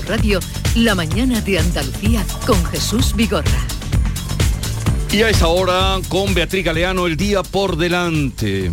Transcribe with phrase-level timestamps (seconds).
[0.00, 0.40] Radio,
[0.74, 3.66] la mañana de Andalucía con Jesús Vigorra.
[5.10, 8.70] Y a esa hora, con Beatriz Galeano, el día por delante.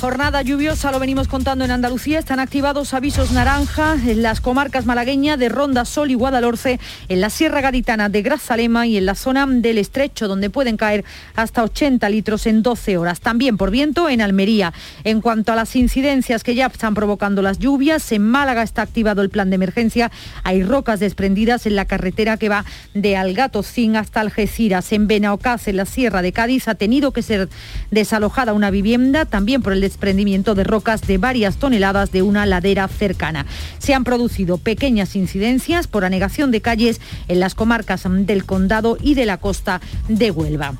[0.00, 2.18] Jornada lluviosa, lo venimos contando en Andalucía.
[2.18, 6.80] Están activados avisos naranja en las comarcas malagueñas de Ronda, Sol y Guadalhorce,
[7.10, 11.04] en la Sierra Gaditana de Grazalema y en la zona del Estrecho, donde pueden caer
[11.36, 13.20] hasta 80 litros en 12 horas.
[13.20, 14.72] También por viento en Almería.
[15.04, 19.20] En cuanto a las incidencias que ya están provocando las lluvias, en Málaga está activado
[19.20, 20.10] el plan de emergencia.
[20.44, 22.64] Hay rocas desprendidas en la carretera que va
[22.94, 24.92] de Algatocín hasta Algeciras.
[24.92, 27.50] En Benaocaz, en la Sierra de Cádiz, ha tenido que ser
[27.90, 32.86] desalojada una vivienda, también por el desprendimiento de rocas de varias toneladas de una ladera
[32.86, 33.44] cercana.
[33.78, 39.14] Se han producido pequeñas incidencias por anegación de calles en las comarcas del Condado y
[39.14, 40.74] de la costa de Huelva.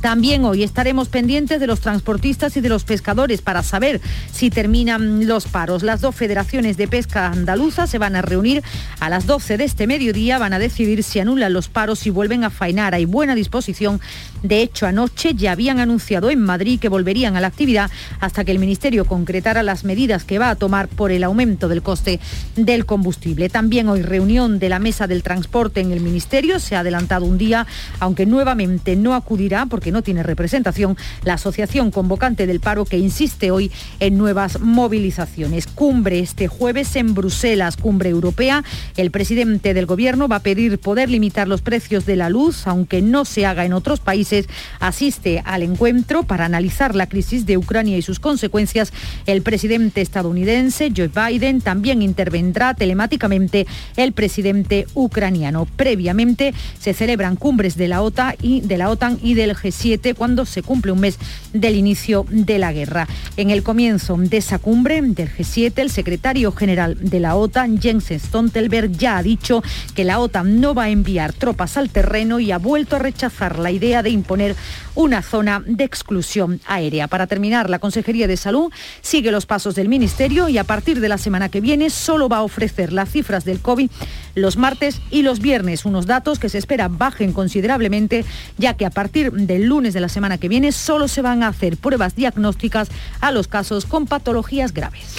[0.00, 4.00] También hoy estaremos pendientes de los transportistas y de los pescadores para saber
[4.32, 5.82] si terminan los paros.
[5.82, 8.62] Las dos federaciones de pesca andaluza se van a reunir
[8.98, 12.44] a las 12 de este mediodía, van a decidir si anulan los paros y vuelven
[12.44, 12.94] a faenar.
[12.94, 14.00] Hay buena disposición.
[14.42, 18.52] De hecho, anoche ya habían anunciado en Madrid que volverían a la actividad hasta que
[18.52, 22.20] el Ministerio concretara las medidas que va a tomar por el aumento del coste
[22.56, 23.50] del combustible.
[23.50, 26.58] También hoy reunión de la mesa del transporte en el Ministerio.
[26.58, 27.66] Se ha adelantado un día,
[27.98, 33.50] aunque nuevamente no acudirá porque no tiene representación, la Asociación Convocante del Paro que insiste
[33.50, 35.66] hoy en nuevas movilizaciones.
[35.66, 38.64] Cumbre este jueves en Bruselas, cumbre europea.
[38.96, 43.02] El presidente del Gobierno va a pedir poder limitar los precios de la luz, aunque
[43.02, 44.29] no se haga en otros países.
[44.78, 48.92] Asiste al encuentro para analizar la crisis de Ucrania y sus consecuencias.
[49.26, 55.66] El presidente estadounidense, Joe Biden, también intervendrá telemáticamente el presidente ucraniano.
[55.76, 60.46] Previamente se celebran cumbres de la OTAN y, de la OTAN y del G7 cuando
[60.46, 61.18] se cumple un mes
[61.52, 63.08] del inicio de la guerra.
[63.36, 68.08] En el comienzo de esa cumbre del G7, el secretario general de la OTAN, Jens
[68.10, 69.62] Stoltenberg, ya ha dicho
[69.94, 73.58] que la OTAN no va a enviar tropas al terreno y ha vuelto a rechazar
[73.58, 74.54] la idea de imponer
[74.94, 77.08] una zona de exclusión aérea.
[77.08, 81.08] Para terminar, la Consejería de Salud sigue los pasos del Ministerio y a partir de
[81.08, 83.90] la semana que viene solo va a ofrecer las cifras del COVID
[84.34, 88.24] los martes y los viernes, unos datos que se espera bajen considerablemente,
[88.58, 91.48] ya que a partir del lunes de la semana que viene solo se van a
[91.48, 92.88] hacer pruebas diagnósticas
[93.20, 95.16] a los casos con patologías graves.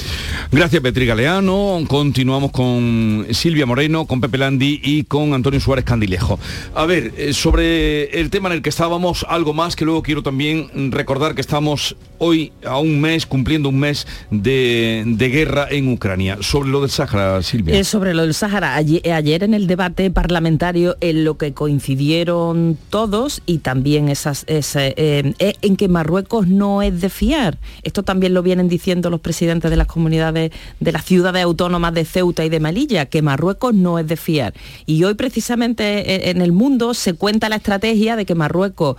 [0.51, 1.79] Gracias, Petri Galeano.
[1.87, 6.39] Continuamos con Silvia Moreno, con Pepe Landi y con Antonio Suárez Candilejo.
[6.75, 10.23] A ver, eh, sobre el tema en el que estábamos, algo más que luego quiero
[10.23, 16.37] también recordar que estamos hoy a un mes, cumpliendo un mes de, guerra en Ucrania.
[16.41, 17.75] Sobre lo del Sáhara, Silvia.
[17.75, 23.41] Eh, sobre lo del Sáhara, ayer, en el debate parlamentario en lo que coincidieron todos
[23.45, 27.57] y también esas, eh, en que Marruecos no es de fiar.
[27.83, 32.05] Esto también lo vienen diciendo los presidentes de las comunidades de las ciudades autónomas de
[32.05, 34.53] Ceuta y de Melilla, que Marruecos no es de fiar.
[34.85, 38.97] Y hoy precisamente en el mundo se cuenta la estrategia de que Marruecos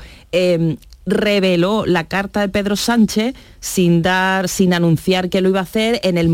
[1.07, 6.01] reveló la carta de Pedro Sánchez sin dar, sin anunciar que lo iba a hacer
[6.05, 6.31] en el,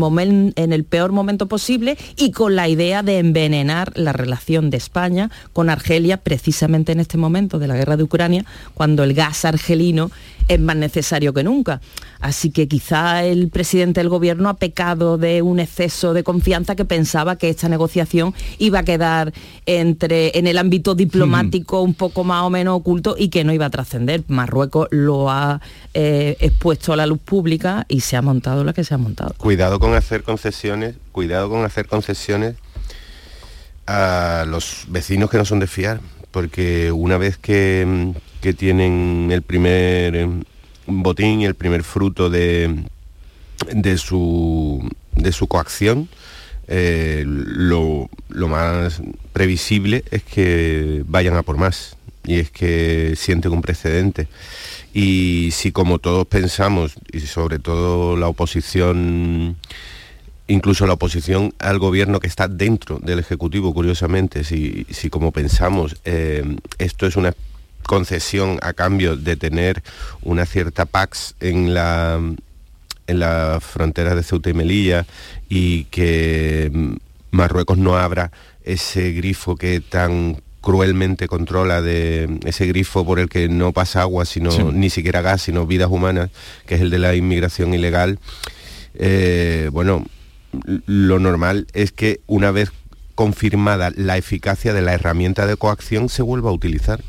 [0.55, 5.29] en el peor momento posible y con la idea de envenenar la relación de España
[5.53, 10.11] con Argelia precisamente en este momento de la guerra de Ucrania, cuando el gas argelino
[10.47, 11.81] es más necesario que nunca.
[12.19, 16.83] Así que quizá el presidente del gobierno ha pecado de un exceso de confianza que
[16.83, 19.33] pensaba que esta negociación iba a quedar
[19.65, 23.67] entre, en el ámbito diplomático un poco más o menos oculto y que no iba
[23.67, 24.23] a trascender.
[24.27, 25.61] Marruecos lo ha
[25.93, 29.33] eh, expuesto a la luz pública y se ha montado la que se ha montado.
[29.37, 32.55] Cuidado con hacer concesiones, cuidado con hacer concesiones
[33.87, 39.41] a los vecinos que no son de fiar, porque una vez que, que tienen el
[39.41, 40.29] primer
[40.89, 42.83] botín y el primer fruto de,
[43.71, 46.09] de, su, de su coacción,
[46.67, 49.01] eh, lo, más
[49.33, 54.27] previsible es que vayan a por más y es que sienten un precedente.
[54.93, 59.57] Y si como todos pensamos, y sobre todo la oposición,
[60.47, 65.95] incluso la oposición al gobierno que está dentro del Ejecutivo, curiosamente, si, si como pensamos,
[66.05, 66.43] eh,
[66.77, 67.33] esto es una
[67.89, 69.81] concesión a cambio de tener
[70.21, 72.19] una cierta pax en la
[73.07, 75.07] en las fronteras de Ceuta y Melilla
[75.49, 76.71] y que
[77.31, 78.31] Marruecos no abra
[78.63, 84.25] ese grifo que tan cruelmente controla de ese grifo por el que no pasa agua,
[84.25, 86.29] sino ni siquiera gas, sino vidas humanas,
[86.67, 88.19] que es el de la inmigración ilegal.
[88.93, 90.05] Eh, bueno,
[90.85, 92.71] lo normal es que una vez
[93.15, 97.01] confirmada la eficacia de la herramienta de coacción se vuelva a utilizar.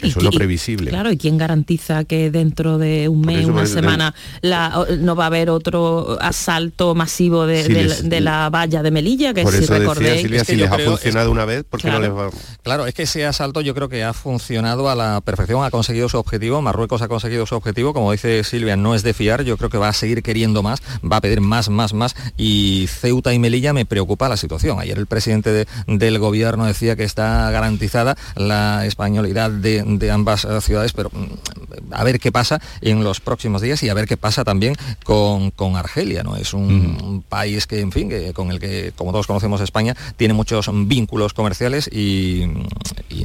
[0.00, 0.90] Eso es lo previsible.
[0.90, 5.26] Claro, ¿y quién garantiza que dentro de un mes, una semana, la, no va a
[5.26, 9.34] haber otro asalto masivo de, la valla de Melilla?
[9.34, 10.22] Que por si eso recordéis...
[10.22, 12.38] Decía, si les ha funcionado una vez, ¿por qué claro, no les va...?
[12.62, 16.08] Claro, es que ese asalto yo creo que ha funcionado a la perfección, ha conseguido
[16.08, 19.56] su objetivo, Marruecos ha conseguido su objetivo, como dice Silvia, no es de fiar, yo
[19.56, 23.34] creo que va a seguir queriendo más, va a pedir más, más, más, y Ceuta
[23.34, 24.80] y Melilla me preocupa la situación.
[24.80, 30.60] Ayer el presidente del gobierno decía que está garantizada la españolidad de de, ambas eh,
[30.60, 34.16] ciudades, pero mm, a ver qué pasa en los próximos días y a ver qué
[34.16, 34.74] pasa también
[35.04, 36.36] con, con Argelia, ¿no?
[36.36, 40.34] Es un, país que, en fin, que, con el que, como todos conocemos España, tiene
[40.34, 42.46] muchos vínculos comerciales y,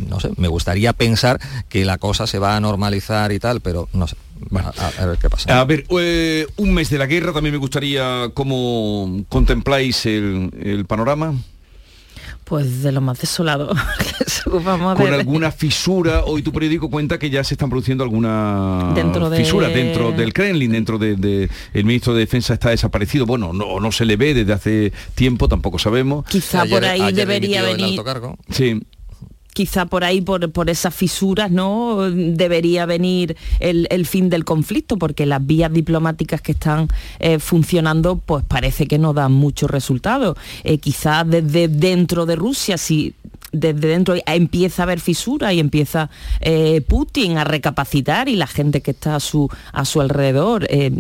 [0.08, 1.40] no sé, me gustaría pensar
[1.70, 4.16] que la cosa se va a normalizar y tal, pero no sé.
[5.00, 5.60] a, ver qué pasa.
[5.60, 10.86] A ver, eh, un mes de la guerra, también me gustaría cómo contempláis el, el
[10.86, 11.34] panorama.
[12.48, 13.74] Pues de lo más desolado.
[14.46, 19.30] Vamos Con alguna fisura, hoy tu periódico cuenta que ya se están produciendo alguna dentro
[19.32, 23.26] fisura dentro del Kremlin, dentro del de, el ministro de Defensa está desaparecido.
[23.26, 26.26] Bueno, no, no se le ve desde hace tiempo, tampoco sabemos.
[26.26, 28.00] Quizá por ahí debería venir.
[28.50, 28.82] Sí
[29.58, 32.12] quizá por ahí, por, por esas fisuras, ¿no?
[32.12, 36.88] Debería venir el, fin del conflicto, porque las vías diplomáticas que están
[37.18, 40.38] eh, funcionando, pues parece que no dan mucho resultado.
[40.64, 43.16] Eh, quizá desde dentro de Rusia, si
[43.52, 46.10] desde dentro empieza a haber fisura y empieza
[46.42, 50.92] eh, Putin a recapacitar y la gente que está a su, a su alrededor eh,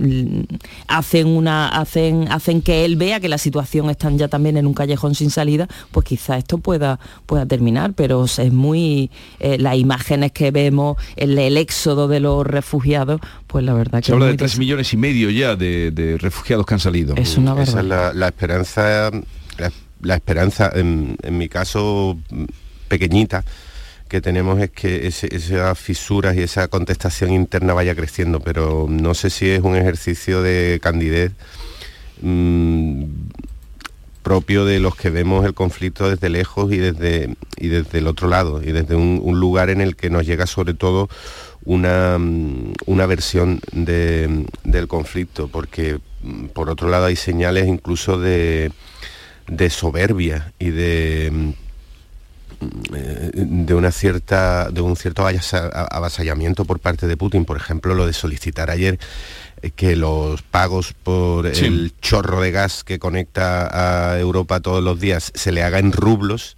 [0.87, 4.73] hacen, una, hacen, hacen que él vea que la situación está ya también en un
[4.73, 10.31] callejón sin salida, pues quizá esto pueda, pueda terminar, pero es muy eh, las imágenes
[10.31, 14.07] que vemos, el, el, éxodo de los refugiados, pues la verdad que...
[14.07, 17.15] Se habla de tres millones y medio ya de, refugiados que han salido.
[17.15, 19.11] Es una Esa es la, esperanza
[19.57, 19.71] la
[20.03, 22.17] esperanza, en, mi caso
[22.87, 23.43] pequeñita,
[24.07, 29.29] que tenemos es que esas fisuras y esa contestación interna vaya creciendo, pero no sé
[29.29, 31.33] si es un ejercicio de candidez
[32.21, 33.03] mm,
[34.23, 38.27] propio de los que vemos el conflicto desde lejos y desde, y desde el otro
[38.27, 41.09] lado, y desde un, lugar en el que nos llega sobre todo
[41.65, 48.71] una, mm, una versión del conflicto, porque mm, por otro lado hay señales incluso de
[49.47, 51.67] de soberbia y de mm,
[52.59, 57.45] de una cierta de un cierto avasallamiento por parte de Putin.
[57.45, 58.99] Por ejemplo lo de solicitar ayer
[59.61, 64.99] eh, que los pagos por el chorro de gas que conecta a Europa todos los
[64.99, 66.57] días se le haga en rublos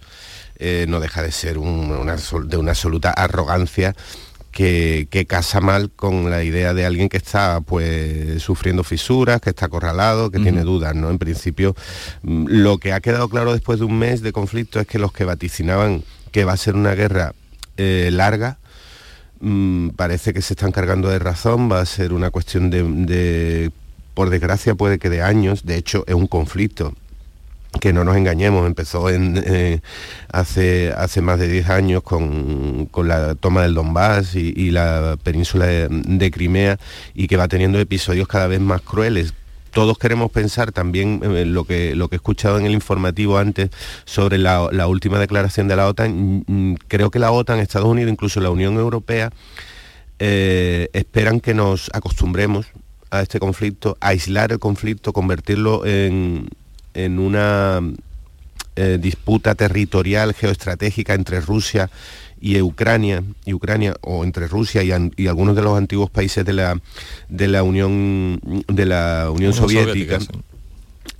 [0.58, 3.94] eh, no deja de ser una, de una absoluta arrogancia
[4.50, 9.66] que, casa mal con la idea de alguien que está pues sufriendo fisuras, que está
[9.66, 11.10] acorralado, que tiene dudas, ¿no?
[11.10, 11.74] En principio,
[12.22, 15.12] mm, lo que ha quedado claro después de un mes de conflicto es que los
[15.12, 16.02] que vaticinaban
[16.32, 17.34] que va a ser una guerra
[17.76, 18.58] eh, larga,
[19.40, 23.70] mm, parece que se están cargando de razón, va a ser una cuestión de,
[24.14, 26.94] por desgracia puede que de años, de hecho es un conflicto
[27.78, 29.80] que no nos engañemos, empezó en, eh,
[30.32, 36.30] hace, hace más de 10 años con, la toma del Donbass y, la península de,
[36.30, 36.78] Crimea
[37.14, 39.34] y que va teniendo episodios cada vez más crueles.
[39.70, 43.70] Todos queremos pensar también eh, lo, que, lo que he escuchado en el informativo antes
[44.04, 46.42] sobre la, última declaración de la OTAN.
[46.48, 49.30] Mm, mm, creo que la OTAN, Estados Unidos, incluso la Unión Europea,
[50.18, 52.66] eh, esperan que nos acostumbremos
[53.10, 56.48] a este conflicto, aislar el conflicto, convertirlo en,
[56.94, 57.80] en una
[58.76, 61.90] eh, disputa territorial geoestratégica entre Rusia
[62.40, 66.80] y Ucrania, y Ucrania o entre Rusia y, algunos de los antiguos países de la,
[67.28, 70.18] de la Unión, de la Unión, Soviética.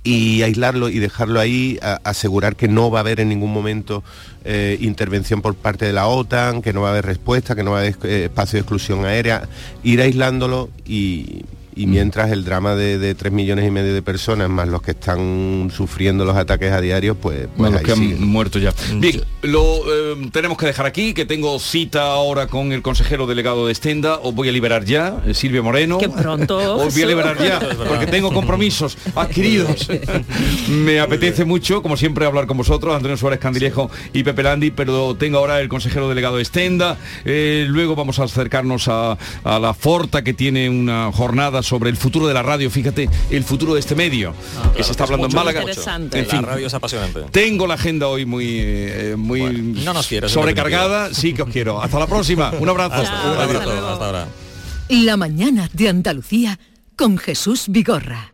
[0.03, 4.03] y aislarlo y dejarlo ahí, asegurar que no va a haber en ningún momento
[4.43, 7.71] eh, intervención por parte de la OTAN, que no va a haber respuesta, que no
[7.71, 9.47] va a haber eh, espacio de exclusión aérea,
[9.83, 11.43] ir aislándolo y,
[11.75, 14.91] y mientras el drama de, de 3 millones y medio de personas, más los que
[14.91, 17.47] están sufriendo los ataques a diario, pues...
[17.55, 18.73] pues los que han muerto ya.
[18.95, 23.67] Bien, lo eh, tenemos que dejar aquí, que tengo cita ahora con el consejero delegado
[23.67, 25.97] de Estenda, os voy a liberar ya, eh, Silvia Moreno.
[25.97, 26.57] Que pronto.
[26.85, 29.87] os voy a liberar ya, porque tengo compromisos adquiridos.
[30.69, 35.15] Me apetece mucho, como siempre, hablar con vosotros, Antonio Suárez Candilejo y Pepe Landi, pero
[35.15, 36.97] tengo ahora el consejero delegado de Estenda.
[37.23, 41.97] Eh, luego vamos a acercarnos a, a la Forta, que tiene una jornada sobre el
[41.97, 45.27] futuro de la radio, fíjate, el futuro de este medio, ah, que se está hablando
[45.27, 45.61] en Málaga.
[45.61, 47.21] En fin, la radio es apasionante.
[47.31, 51.81] Tengo la agenda hoy muy, eh, muy no nos sobrecargada, sí que os quiero.
[51.81, 52.95] Hasta la próxima, un abrazo.
[52.95, 54.27] hasta ahora.
[54.89, 56.59] La mañana de Andalucía
[56.97, 58.33] con Jesús Vigorra.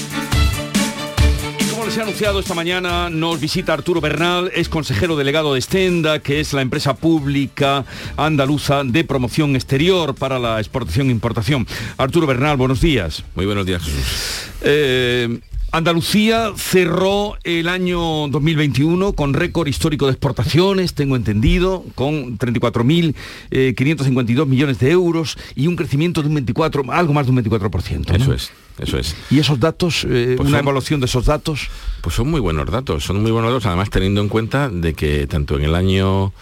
[1.91, 6.39] Les he anunciado esta mañana, nos visita Arturo Bernal, es consejero delegado de Stenda, que
[6.39, 7.83] es la empresa pública
[8.15, 11.67] andaluza de promoción exterior para la exportación e importación.
[11.97, 13.25] Arturo Bernal, buenos días.
[13.35, 14.05] Muy buenos días, Jesús.
[14.61, 15.41] Eh,
[15.73, 24.79] Andalucía cerró el año 2021 con récord histórico de exportaciones, tengo entendido, con 34.552 millones
[24.79, 28.07] de euros y un crecimiento de un 24, algo más de un 24%.
[28.07, 28.15] ¿no?
[28.15, 29.15] Eso es, eso es.
[29.29, 31.69] ¿Y esos datos, eh, Pues una son- evaluación de esos datos?
[32.01, 35.27] Pues son muy buenos datos, son muy buenos datos, además teniendo en cuenta de que
[35.27, 36.33] tanto en el año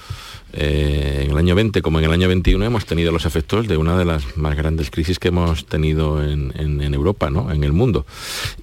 [0.51, 3.77] eh, en el año 20 como en el año 21 hemos tenido los efectos de
[3.77, 7.51] una de las más grandes crisis que hemos tenido en, en- en Europa, ¿no?
[7.51, 8.07] en el mundo.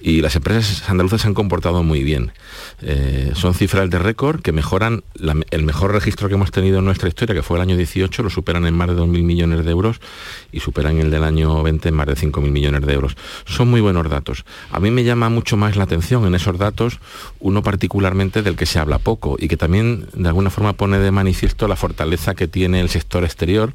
[0.01, 2.33] Y las empresas andaluzas se han comportado muy bien.
[2.81, 6.83] Eh, son cifras de récord que mejoran la- el mejor registro que hemos tenido en
[6.85, 9.71] nuestra historia, que fue el año 18, lo superan en más de 2.000 millones de
[9.71, 10.01] euros
[10.51, 13.15] y superan el del año 20 en más de 5.000 millones de euros.
[13.45, 14.45] Son muy buenos datos.
[14.71, 16.99] A mí me llama mucho más la atención en esos datos,
[17.39, 21.11] uno particularmente del que se habla poco y que también de alguna forma pone de
[21.11, 23.73] manifiesto la fortaleza que tiene el sector exterior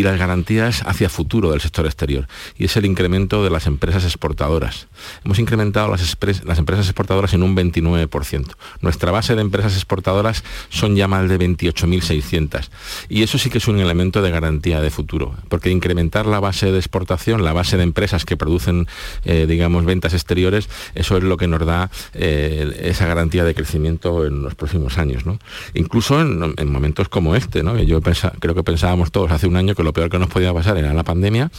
[0.00, 2.26] y las garantías hacia futuro del sector exterior.
[2.56, 4.88] Y es el incremento de las empresas exportadoras.
[5.26, 8.46] Hemos incrementado las, las empresas exportadoras en un 29%.
[8.80, 12.70] Nuestra base de empresas exportadoras son ya más de 28.600.
[13.10, 16.72] Y eso sí que es un elemento de garantía de futuro, porque incrementar la base
[16.72, 18.86] de exportación, la base de empresas que producen,
[19.26, 24.24] eh, digamos, ventas exteriores, eso es lo que nos da eh, esa garantía de crecimiento
[24.24, 25.26] en los próximos años.
[25.26, 25.38] ¿no?
[25.74, 27.78] Incluso en, en momentos como este, ¿no?
[27.82, 30.76] yo creo que pensábamos todos hace un año que lo peor que nos podía pasar
[30.76, 31.50] era la pandemia,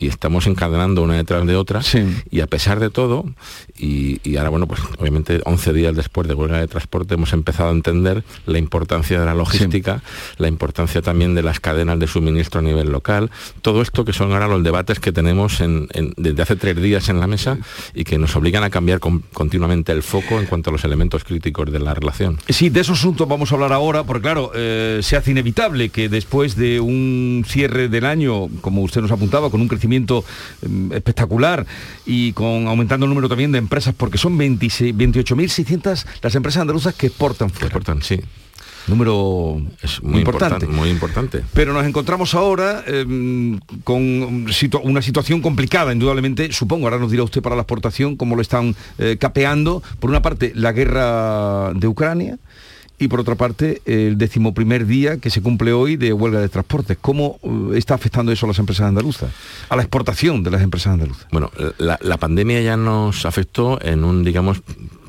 [0.00, 1.80] y estamos encadenando una detrás de otra
[2.30, 3.26] y a pesar de todo
[3.78, 7.68] y, y ahora bueno pues obviamente 11 días después de huelga de transporte hemos empezado
[7.68, 10.02] a entender la importancia de la logística
[10.38, 13.30] la importancia también de las cadenas de suministro a nivel local
[13.62, 17.08] todo esto que son ahora los debates que tenemos en- en- desde hace tres días
[17.10, 17.58] en la mesa
[17.94, 21.24] y que nos obligan a cambiar con- continuamente el foco en cuanto a los elementos
[21.24, 22.38] críticos de la relación.
[22.48, 26.08] Sí, de esos asuntos vamos a hablar ahora, porque claro, eh, se hace inevitable que
[26.08, 31.66] después de un cierre del año, como usted nos apuntaba, con un crecimiento mm, espectacular
[32.06, 36.94] y con aumentando el número también de empresas, porque son 26 28.600 las empresas andaluzas
[36.94, 37.66] que exportan fuera.
[37.66, 38.20] Exportan, sí.
[38.86, 41.42] Número es muy importante, muy importante.
[41.52, 43.04] Pero nos encontramos ahora eh,
[43.84, 48.36] con situ- una situación complicada, indudablemente, supongo, ahora nos dirá usted para la exportación, cómo
[48.36, 49.82] lo están eh, capeando.
[50.00, 52.38] Por una parte, la guerra de Ucrania
[53.00, 56.98] y por otra parte, el decimoprimer día que se cumple hoy de huelga de transportes.
[57.00, 59.32] ¿Cómo eh, está afectando eso a las empresas andaluzas?
[59.70, 61.26] A la exportación de las empresas andaluzas.
[61.32, 64.60] Bueno, la, pandemia ya nos afectó en un, digamos,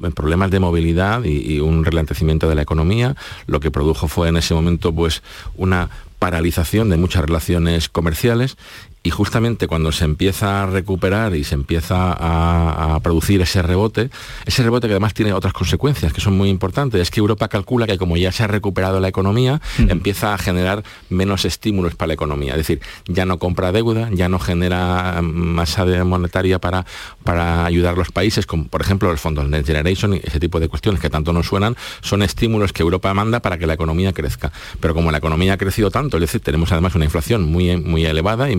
[0.02, 3.18] en problemas de movilidad y, un ralentecimiento de la economía.
[3.46, 5.22] Lo que produjo fue en ese momento, pues,
[5.58, 8.56] una paralización de muchas relaciones comerciales
[9.04, 14.10] y justamente cuando se empieza a recuperar y se empieza a, a producir ese rebote,
[14.46, 17.88] ese rebote que además tiene otras consecuencias que son muy importantes, es que Europa calcula
[17.88, 22.14] que como ya se ha recuperado la economía, empieza a generar menos estímulos para la
[22.14, 26.86] economía, es decir, ya no compra deuda, ya no genera masa monetaria para,
[27.24, 30.60] para ayudar a los países, como por ejemplo los fondos Next Generation y ese tipo
[30.60, 34.14] de cuestiones que tanto nos suenan, son estímulos que Europa manda para que la economía
[34.14, 34.52] crezca.
[34.80, 38.06] Pero como la economía ha crecido tanto, es decir, tenemos además una inflación muy, muy
[38.06, 38.56] elevada y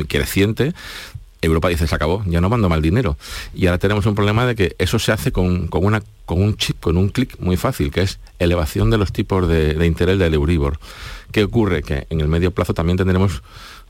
[1.43, 3.17] Europa dice, se acabó, ya no mando mal dinero.
[3.53, 6.57] Y ahora tenemos un problema de que eso se hace con, con una, con un
[6.57, 10.19] chip, con un clic muy fácil, que es elevación de los tipos de, de interés
[10.19, 10.79] del Euribor.
[11.33, 11.83] ¿Qué ocurre?
[11.83, 13.43] Que en el medio plazo también tendremos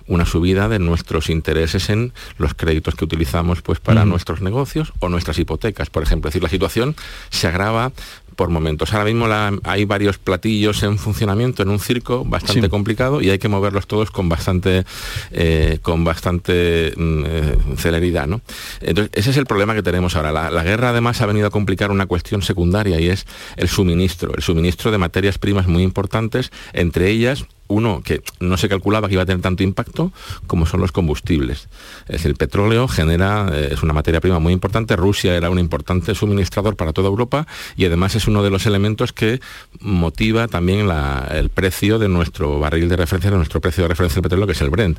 [0.06, 5.08] una subida de nuestros intereses en los créditos que utilizamos pues para nuestros negocios o
[5.08, 6.28] nuestras hipotecas, por ejemplo.
[6.28, 6.96] Es decir, la situación
[7.30, 7.92] se agrava
[8.36, 8.92] por momentos.
[8.92, 9.26] Ahora mismo
[9.64, 14.10] hay varios platillos en funcionamiento en un circo bastante complicado y hay que moverlos todos
[14.10, 14.84] con bastante,
[15.30, 18.26] eh, con bastante mm, eh, celeridad.
[18.26, 18.40] ¿no?
[18.80, 20.32] Entonces, ese es el problema que tenemos ahora.
[20.32, 24.34] La, la guerra además ha venido a complicar una cuestión secundaria y es el suministro,
[24.34, 29.14] el suministro de materias primas muy importantes, entre ellas uno que no se calculaba que
[29.14, 30.12] iba a tener tanto impacto
[30.46, 31.68] como son los combustibles.
[32.08, 36.14] Es el petróleo genera, eh, es una materia prima muy importante, Rusia era un importante
[36.14, 39.40] suministrador para toda Europa y además es uno de los elementos que
[39.80, 40.88] motiva también
[41.30, 44.52] el precio de nuestro barril de referencia, de nuestro precio de referencia del petróleo, que
[44.52, 44.98] es el Brent.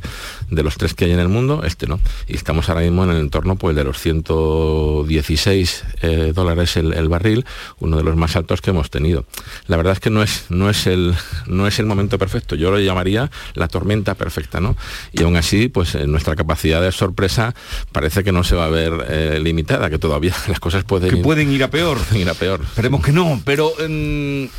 [0.50, 2.00] De los tres que hay en el mundo, este no.
[2.28, 7.46] Y estamos ahora mismo en el entorno pues, de los 116 eh, dólares el, barril,
[7.80, 9.26] uno de los más altos que hemos tenido.
[9.68, 11.16] La verdad es que no es, no es, el,
[11.48, 14.76] no es el momento perfecto lo llamaría la tormenta perfecta, ¿no?
[15.12, 17.54] Y aún así, pues eh, nuestra capacidad de sorpresa
[17.92, 21.18] parece que no se va a ver eh, limitada, que todavía las cosas pueden que
[21.18, 21.98] ir, pueden ir a peor.
[22.16, 22.62] ir a peor.
[22.62, 24.50] Esperemos que no, pero em,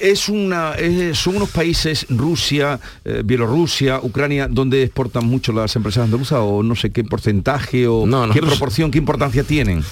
[0.00, 0.74] es una,
[1.12, 6.74] son unos países, Rusia, eh, Bielorrusia, Ucrania, donde exportan mucho las empresas andaluzas o no
[6.74, 9.84] sé qué porcentaje o qué proporción, qué importancia tienen.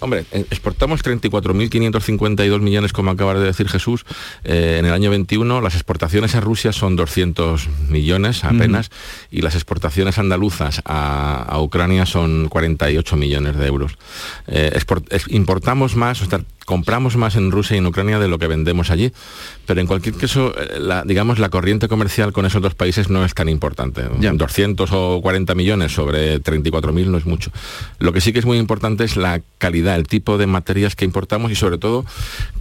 [0.00, 4.04] hombre, exportamos 34.552 millones, como acaba de decir Jesús,
[4.44, 5.60] en el año 21.
[5.60, 8.90] Las exportaciones a Rusia son 200 millones apenas
[9.30, 13.98] y las exportaciones andaluzas a, Ucrania son 48 millones de euros.
[14.46, 14.78] Eh,
[15.28, 16.26] importamos más, o
[16.66, 19.12] compramos más en Rusia y en Ucrania de lo que vendemos allí,
[19.64, 23.24] pero en cualquier caso, eh, la, digamos, la corriente comercial con esos dos países no
[23.24, 24.02] es tan importante.
[24.02, 27.50] 200 o 40 millones sobre 34.000 no es mucho.
[27.98, 31.04] Lo que sí que es muy importante es la calidad, el tipo de materias que
[31.04, 32.04] importamos y sobre todo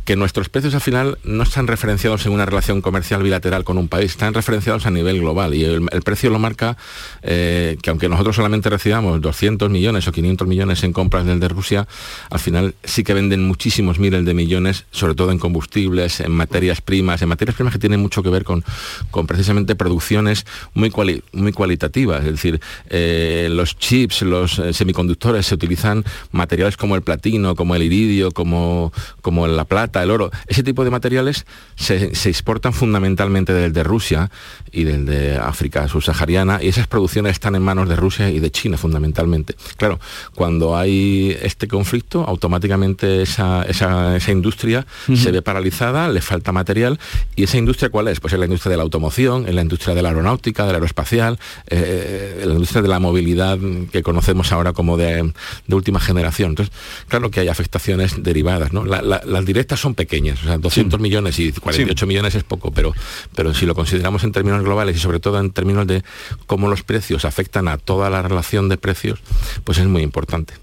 [0.05, 3.87] que nuestros precios al final no están referenciados en una relación comercial bilateral con un
[3.87, 6.77] país, están referenciados a nivel global y el, precio lo marca
[7.23, 11.47] eh, que aunque nosotros solamente recibamos 200 millones o 500 millones en compras del de
[11.47, 11.87] Rusia,
[12.29, 16.81] al final sí que venden muchísimos miles de millones, sobre todo en combustibles, en materias
[16.81, 18.63] primas, en materias primas que tienen mucho que ver con,
[19.11, 20.91] con precisamente producciones muy,
[21.33, 22.23] muy cualitativas.
[22.25, 22.59] Es decir,
[22.89, 28.31] eh, los chips, los eh, semiconductores se utilizan materiales como el platino, como el iridio,
[28.31, 30.31] como, como la plata, el oro.
[30.47, 34.29] Ese tipo de materiales se, exportan fundamentalmente desde Rusia
[34.71, 38.77] y desde África subsahariana y esas producciones están en manos de Rusia y de China
[38.77, 39.55] fundamentalmente.
[39.77, 39.99] Claro,
[40.33, 43.84] cuando hay este conflicto, automáticamente esa esa,
[44.31, 46.99] industria se ve paralizada, le falta material.
[47.35, 48.19] ¿Y esa industria cuál es?
[48.19, 50.75] Pues es la industria de la automoción, es la industria de la aeronáutica, de la
[50.75, 53.57] aeroespacial, eh, la industria de la movilidad
[53.91, 55.33] que conocemos ahora como de,
[55.69, 56.51] última generación.
[56.51, 56.73] Entonces,
[57.07, 58.71] claro que hay afectaciones derivadas.
[58.73, 58.85] ¿no?
[58.85, 62.93] las directas son pequeñas, o sea, 200 millones y 48 millones es poco, pero,
[63.35, 66.03] pero si lo consideramos en términos globales y sobre todo en términos de
[66.45, 69.19] cómo los precios afectan a toda la relación de precios,
[69.63, 70.53] pues es muy importante.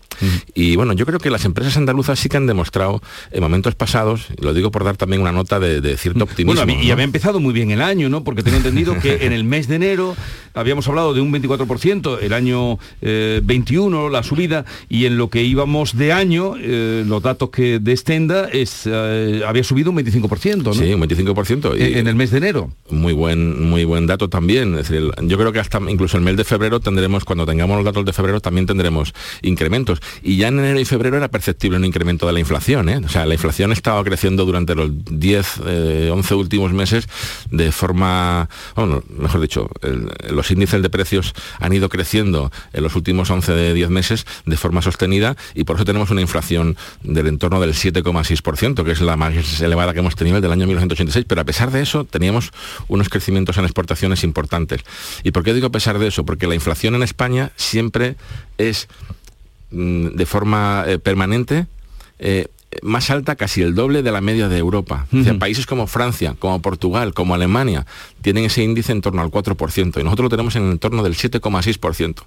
[0.55, 4.27] Y bueno, yo creo que las empresas andaluzas sí que han demostrado en momentos pasados,
[4.41, 6.65] lo digo por dar también una nota de, cierto optimismo.
[6.65, 8.25] Bueno, y había empezado muy bien el año, ¿no?
[8.25, 10.17] Porque tengo entendido que en el mes de enero
[10.55, 15.43] habíamos hablado de un 24%, el año 21 eh, la subida, y en lo que
[15.43, 17.93] íbamos de año, eh, los datos que de
[18.53, 20.75] es, eh, había subido un 25%, ¿no?
[20.75, 21.79] Sí, un 25%.
[21.79, 22.73] Y en el mes de enero.
[22.91, 24.77] Muy buen, muy buen dato también.
[24.79, 27.85] Es decir, yo creo que hasta incluso el mes de febrero tendremos, cuando tengamos los
[27.85, 31.85] datos de febrero, también tendremos incrementos y ya en enero y febrero era perceptible un
[31.85, 32.89] incremento de la inflación.
[32.89, 33.01] ¿eh?
[33.05, 37.09] O sea, la inflación estaba creciendo durante los 10, 11 eh, últimos meses
[37.51, 39.71] de forma, bueno, mejor dicho,
[40.31, 44.57] los índices de precios han ido creciendo en los últimos 11 de 10 meses de
[44.57, 49.17] forma sostenida y por eso tenemos una inflación del entorno del 7,6%, que es la
[49.17, 52.51] más elevada que hemos tenido el del año 1986, pero a pesar de eso teníamos
[52.89, 54.83] unos crecimientos en exportaciones importantes.
[55.25, 56.25] ¿Y por qué digo a pesar de eso?
[56.25, 58.17] Porque la inflación en España siempre
[58.59, 58.89] es
[59.73, 61.67] Mm, de forma eh, permanente
[62.19, 62.49] eh,
[62.83, 65.07] más alta, casi el doble de la media de Europa.
[65.39, 67.87] países como Francia, como Portugal, como Alemania,
[68.23, 71.15] tienen ese índice en torno al 4% y nosotros lo tenemos en el entorno del
[71.15, 72.23] 7,6%.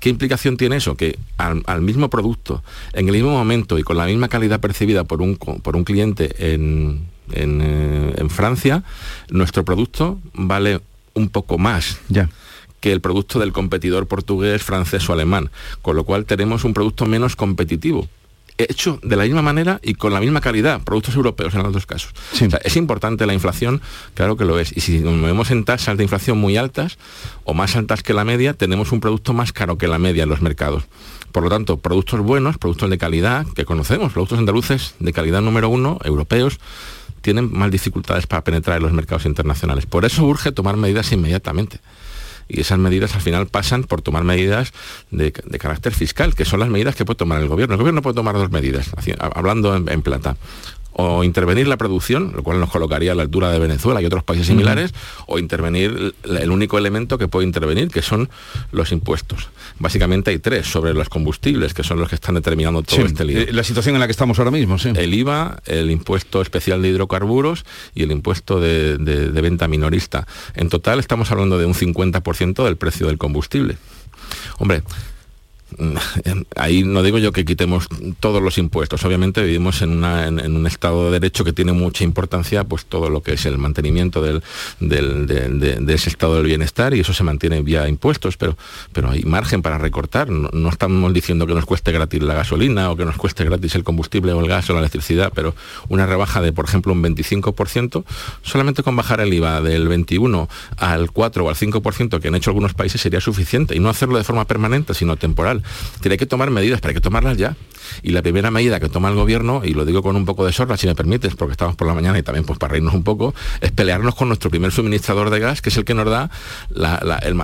[0.00, 0.96] ¿Qué implicación tiene eso?
[0.96, 5.22] Que al, mismo producto, en el mismo momento y con la misma calidad percibida por
[5.22, 8.82] un, por un cliente en, en, eh, en Francia,
[9.30, 10.80] nuestro producto vale
[11.14, 11.98] un poco más.
[12.08, 12.28] Ya
[12.80, 17.06] que el producto del competidor portugués, francés o alemán, con lo cual tenemos un producto
[17.06, 18.10] menos competitivo
[18.58, 21.86] hecho de la misma manera y con la misma calidad, productos europeos en los dos
[21.86, 22.12] casos.
[22.64, 23.80] es importante la inflación,
[24.14, 24.76] claro que lo es.
[24.76, 26.98] Y si nos movemos en tasas de inflación muy altas
[27.44, 30.28] o más altas que la media, tenemos un producto más caro que la media en
[30.28, 30.84] los mercados.
[31.32, 35.68] Por lo tanto, productos buenos, productos de calidad que conocemos, productos andaluces de calidad número
[35.68, 36.60] uno, europeos,
[37.22, 39.86] tienen más dificultades para penetrar en los mercados internacionales.
[39.86, 41.80] Por eso urge tomar medidas inmediatamente
[42.48, 44.72] y esas medidas al final pasan por tomar medidas
[45.10, 47.74] de, carácter fiscal, que son las medidas que puede tomar el gobierno.
[47.74, 50.36] El gobierno puede tomar dos medidas, hablando en, plata.
[50.94, 54.22] O intervenir la producción, lo cual nos colocaría a la altura de Venezuela y otros
[54.22, 54.94] países similares,
[55.26, 58.30] o intervenir el único elemento que puede intervenir, que son
[58.72, 59.48] los impuestos.
[59.78, 63.40] Básicamente hay tres sobre los combustibles, que son los que están determinando todo este lío.
[63.40, 64.92] Eh, la situación en la que estamos ahora mismo, sí.
[64.94, 70.26] El IVA, el impuesto especial de hidrocarburos y el impuesto de, de venta minorista.
[70.54, 73.76] En total estamos hablando de un 50% del precio del combustible.
[74.58, 74.82] Hombre,
[76.56, 77.88] ahí no digo yo que quitemos
[78.20, 79.04] todos los impuestos.
[79.04, 83.32] Obviamente vivimos en, un estado de derecho que tiene mucha importancia, pues todo lo que
[83.32, 84.42] es el mantenimiento del,
[84.80, 88.56] de, ese estado del bienestar y eso se mantiene vía impuestos, pero,
[88.92, 90.28] pero hay margen para recortar.
[90.30, 93.84] No, estamos diciendo que nos cueste gratis la gasolina o que nos cueste gratis el
[93.84, 95.54] combustible o el gas o la electricidad, pero
[95.88, 98.04] una rebaja de, por ejemplo, un 25%,
[98.42, 102.50] solamente con bajar el IVA del 21 al 4 o al 5% que han hecho
[102.50, 105.53] algunos países sería suficiente y no hacerlo de forma permanente, sino temporal
[106.00, 107.56] tiene que tomar medidas, pero hay que tomarlas ya.
[108.02, 110.52] Y la primera medida que toma el gobierno, y lo digo con un poco de
[110.52, 113.04] sorra, si me permites, porque estamos por la mañana y también pues para reírnos un
[113.04, 116.30] poco, es pelearnos con nuestro primer suministrador de gas, que es el que nos da
[117.22, 117.42] el,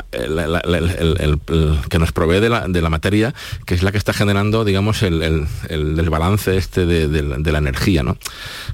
[1.88, 3.34] que nos provee de la, materia,
[3.66, 5.46] que es la que está generando, digamos, el,
[6.10, 8.16] balance este de, la energía, ¿no?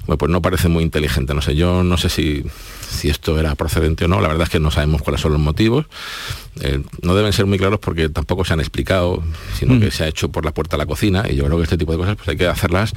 [0.05, 2.43] Bueno, pues no parece muy inteligente, no sé, yo no sé si,
[2.89, 5.41] si esto era procedente o no, la verdad es que no sabemos cuáles son los
[5.41, 5.85] motivos.
[6.61, 9.23] Eh, no deben ser muy claros porque tampoco se han explicado,
[9.57, 9.79] sino mm.
[9.81, 11.77] que se ha hecho por la puerta a la cocina y yo creo que este
[11.77, 12.93] tipo de cosas pues hay que hacerlas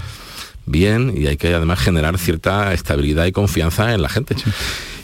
[0.66, 4.37] bien y hay que además generar cierta estabilidad y confianza en la gente.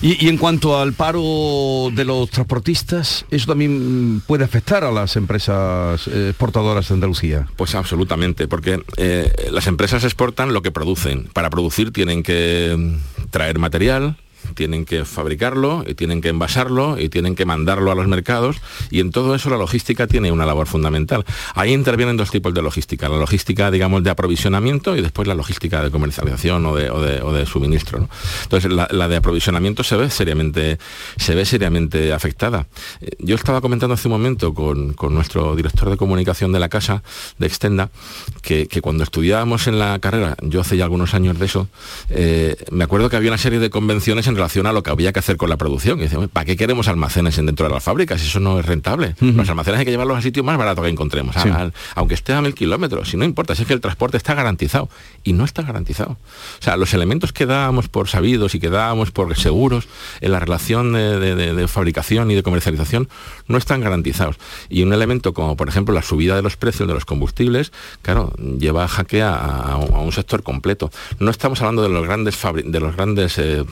[0.03, 6.07] Y, en cuanto al paro de los transportistas, ¿eso también puede afectar a las empresas
[6.09, 7.49] eh, exportadoras de Andalucía?
[7.57, 11.29] Pues absolutamente, porque eh, las empresas exportan lo que producen.
[11.33, 12.99] Para producir tienen que
[13.31, 14.19] traer material,
[14.55, 18.57] tienen que fabricarlo, y tienen que envasarlo y tienen que mandarlo a los mercados
[18.91, 21.25] y en todo eso la logística tiene una labor fundamental.
[21.55, 25.83] Ahí intervienen dos tipos de logística, la logística digamos de aprovisionamiento y después la logística
[25.83, 28.09] de comercialización o de, suministro.
[28.43, 30.79] Entonces la, de aprovisionamiento se ve seriamente,
[31.17, 32.67] se ve seriamente afectada.
[33.01, 37.03] Eh, yo estaba comentando hace un momento con, nuestro director de comunicación de la casa,
[37.39, 37.91] de Extenda,
[38.43, 41.69] que, cuando estudiábamos en la carrera, yo hace ya algunos años de eso,
[42.11, 45.13] eh, me acuerdo que había una serie de convenciones en relación a lo que había
[45.13, 45.99] que hacer con la producción.
[45.99, 48.23] Y dice, ¿para qué queremos almacenes dentro de las fábricas?
[48.23, 49.15] Eso no es rentable.
[49.21, 51.35] Los almacenes hay que llevarlos al sitio más barato que encontremos,
[51.95, 53.11] aunque esté a mil kilómetros.
[53.11, 54.89] Si no importa, si es que el transporte está garantizado.
[55.25, 56.13] Y no está garantizado.
[56.13, 59.89] O sea, los elementos que dábamos por sabidos y que dábamos por seguros
[60.21, 63.09] en la relación de, fabricación y de comercialización
[63.49, 64.37] no están garantizados.
[64.69, 67.73] Y un elemento como, por ejemplo, la subida de los precios de los combustibles,
[68.03, 70.91] claro, lleva a jaque a, un sector completo.
[71.19, 73.65] No estamos hablando de los grandes, de los grandes eh,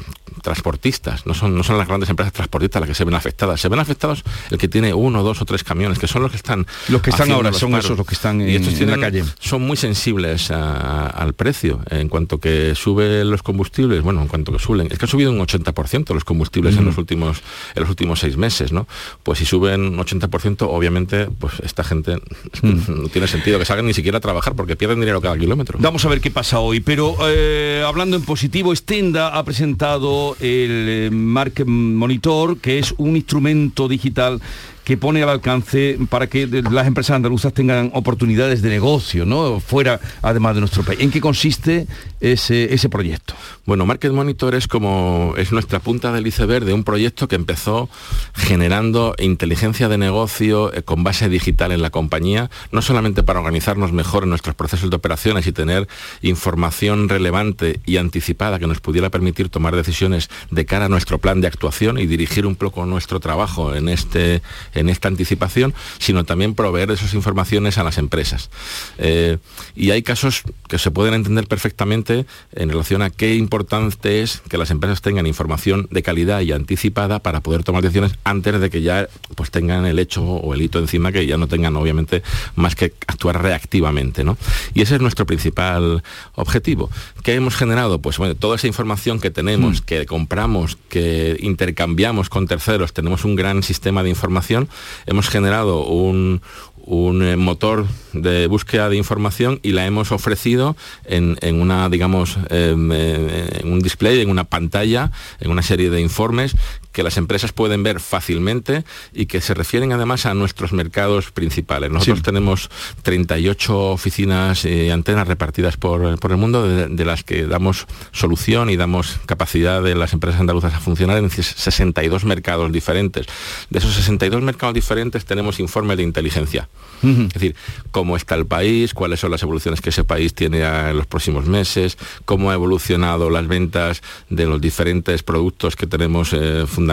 [0.45, 3.69] transportistas, no son, no son las grandes empresas transportistas las que se ven afectadas, se
[3.69, 6.67] ven afectados el que tiene uno, dos o tres camiones, que son los que están...
[6.89, 9.25] Los que están ahora, son esos los que están en, y estos en la calle.
[9.41, 14.59] Son muy sensibles al precio, en cuanto que suben los combustibles, bueno, en cuanto que
[14.59, 17.43] suben, es que ha subido un 80% los combustibles en, los últimos,
[17.75, 18.87] en los últimos seis meses, ¿no?
[19.23, 22.17] Pues si suben un 80%, obviamente, pues esta gente
[22.61, 23.03] mm.
[23.03, 25.79] no tiene sentido que salgan ni siquiera a trabajar porque pierden dinero cada kilómetro.
[25.81, 30.89] Vamos a ver qué pasa hoy, pero eh, hablando en positivo, Estenda ha presentado el
[30.89, 34.41] eh, Market Monitor, que es un instrumento digital
[34.85, 39.61] que pone al alcance para que las empresas andaluzas tengan oportunidades de negocio, ¿no?
[39.61, 41.01] Fuera, además de nuestro país.
[41.01, 41.87] ¿En qué consiste
[42.21, 43.35] ese, ese proyecto?
[43.67, 47.89] Bueno, Market Monitor es como es nuestra punta del iceberg de un proyecto que empezó
[48.35, 53.93] generando inteligencia de negocio eh, con base digital en la compañía, no solamente para organizarnos
[53.93, 55.89] mejor en nuestros procesos de operaciones y tener
[56.21, 61.41] información relevante y anticipada que nos pudiera permitir tomar decisiones de cara a nuestro plan
[61.41, 64.43] de actuación y dirigir un poco nuestro trabajo en este
[64.75, 68.51] en esta anticipación, sino también proveer esas informaciones a las empresas.
[68.99, 69.39] Eh,
[69.75, 74.59] y hay casos que se pueden entender perfectamente en relación a qué importante es que
[74.59, 78.83] las empresas tengan información de calidad y anticipada para poder tomar decisiones antes de que
[78.83, 82.23] ya pues, tengan el hecho o el hito encima, que ya no tengan obviamente
[82.57, 84.25] más que actuar reactivamente.
[84.25, 84.37] ¿no?
[84.75, 86.03] Y ese es nuestro principal
[86.35, 86.91] objetivo.
[87.23, 88.01] ¿Qué hemos generado?
[88.01, 89.85] Pues bueno, toda esa información que tenemos, mm.
[89.85, 94.64] que compramos, que intercambiamos con terceros, tenemos un gran sistema de información
[95.07, 96.41] hemos generado un,
[96.87, 103.61] eh, motor de búsqueda de información y la hemos ofrecido en, una, digamos, em, eh,
[103.61, 106.57] en un display, en una pantalla, en una serie de informes
[106.95, 111.91] que las empresas pueden ver fácilmente y que se refieren además a nuestros mercados principales.
[111.91, 112.71] Nosotros tenemos
[113.03, 119.19] 38 oficinas y antenas repartidas por, el mundo, de, las que damos solución y damos
[119.27, 123.27] capacidad de las empresas andaluzas a funcionar en 62 mercados diferentes.
[123.71, 126.69] De esos 62 mercados diferentes tenemos informes de inteligencia.
[127.03, 127.55] Es decir,
[127.91, 131.45] cómo está el país, cuáles son las evoluciones que ese país tiene en los próximos
[131.45, 136.84] meses, cómo ha evolucionado las ventas de los diferentes productos que tenemos eh, fundamentales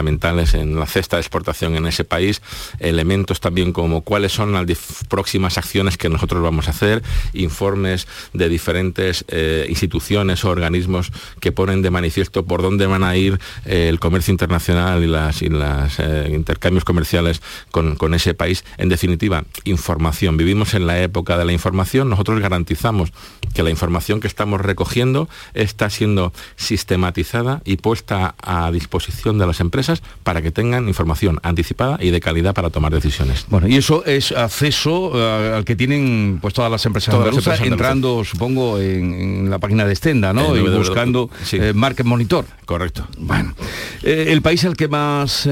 [0.54, 2.42] en la cesta de exportación en ese país,
[2.78, 4.64] elementos también como cuáles son las
[5.08, 7.02] próximas acciones que nosotros vamos a hacer,
[7.32, 13.16] informes de diferentes eh, instituciones o organismos que ponen de manifiesto por dónde van a
[13.16, 18.64] ir eh, el comercio internacional y los las, intercambios comerciales con ese país.
[18.78, 20.36] En definitiva, información.
[20.36, 23.12] Vivimos en la época de la información, nosotros garantizamos
[23.54, 29.60] que la información que estamos recogiendo está siendo sistematizada y puesta a disposición de las
[29.60, 29.81] empresas
[30.22, 33.46] para que tengan información anticipada y de calidad para tomar decisiones.
[33.48, 38.24] Bueno, y eso es acceso eh, al que tienen pues todas las empresas andaluzas, entrando,
[38.24, 40.56] supongo, en, la página de Stenda, ¿no?
[40.56, 42.46] y buscando eh, Market Monitor.
[42.64, 43.06] Correcto.
[43.18, 43.54] Bueno,
[44.02, 45.48] eh, el país al que más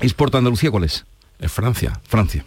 [0.00, 1.04] exporta Andalucía, ¿cuál es?
[1.38, 2.00] Es Francia.
[2.06, 2.44] Francia.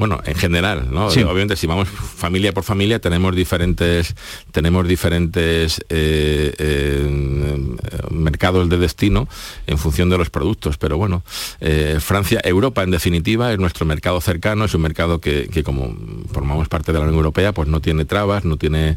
[0.00, 1.08] Bueno, en general, ¿no?
[1.08, 4.14] Obviamente, si vamos familia por familia, tenemos diferentes,
[4.50, 7.76] tenemos diferentes eh, eh,
[8.10, 9.28] mercados de destino
[9.66, 10.78] en función de los productos.
[10.78, 11.22] Pero bueno,
[11.60, 15.94] eh, Francia, Europa, en definitiva, es nuestro mercado cercano, es un mercado que, como
[16.32, 18.96] formamos parte de la Unión Europea, pues no tiene trabas, no tiene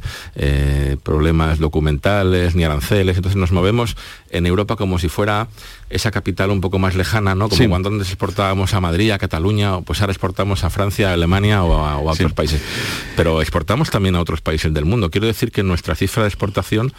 [1.04, 3.18] problemas documentales ni aranceles.
[3.18, 3.98] Entonces nos movemos
[4.30, 5.50] en Europa como si fuera
[5.94, 7.50] esa capital un poco más lejana, ¿no?
[7.50, 11.64] Como cuando antes exportábamos a Madrid, a Cataluña, pues ahora exportamos a Francia, a Alemania
[11.64, 12.62] o a, otros países.
[13.16, 15.10] Pero exportamos también a otros países del mundo.
[15.10, 16.94] Quiero decir que nuestra cifra de exportación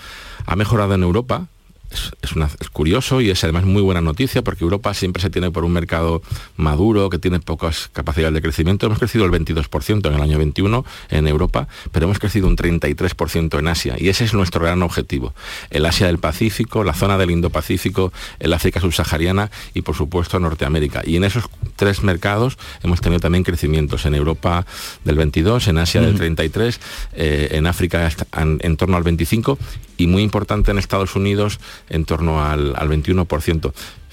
[0.47, 1.47] ha mejorado en Europa,
[1.95, 5.73] es, curioso y es además muy buena noticia porque Europa siempre se tiene por un
[5.73, 6.23] mercado
[6.57, 8.87] maduro, que tiene pocas capacidades de crecimiento.
[8.87, 13.59] Hemos crecido el 22% en el año 21 en Europa, pero hemos crecido un 33%
[13.59, 15.35] en Asia y ese es nuestro gran objetivo.
[15.71, 21.03] El Asia del Pacífico, la zona del Indo-Pacífico, el África subsahariana y por supuesto Norteamérica.
[21.05, 21.45] Y en esos
[21.77, 24.67] tres mercados hemos tenido también crecimientos en Europa
[25.05, 26.81] del 22, en Asia del 33,
[27.13, 29.59] eh, en África en torno al 25
[29.97, 33.73] y muy importante en Estados Unidos en torno al, 21%.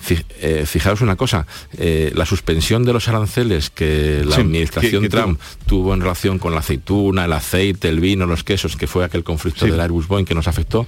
[0.10, 1.46] Eh, fijaos una cosa,
[1.78, 6.62] eh, la suspensión de los aranceles que la administración Trump tuvo en relación con la
[6.62, 10.34] aceituna, el aceite, el vino, los quesos, que fue aquel conflicto del Airbus Boeing que
[10.34, 10.88] nos afectó,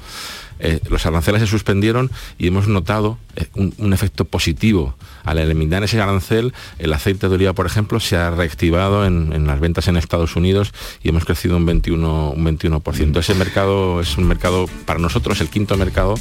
[0.59, 3.17] eh, los aranceles se suspendieron y hemos notado
[3.55, 4.95] un, efecto positivo.
[5.25, 9.59] Al eliminar ese arancel, el aceite de oliva, por ejemplo, se ha reactivado en, las
[9.59, 12.33] ventas en Estados Unidos y hemos crecido un 21%.
[12.33, 13.19] Un 21%.
[13.19, 16.15] Ese mercado es un mercado, para nosotros, el quinto mercado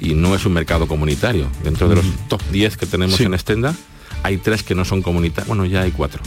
[0.00, 1.46] y no es un mercado comunitario.
[1.62, 3.74] Dentro de los top 10 que tenemos en Estenda,
[4.22, 6.22] hay tres que no son comunitarios, bueno, ya hay cuatro,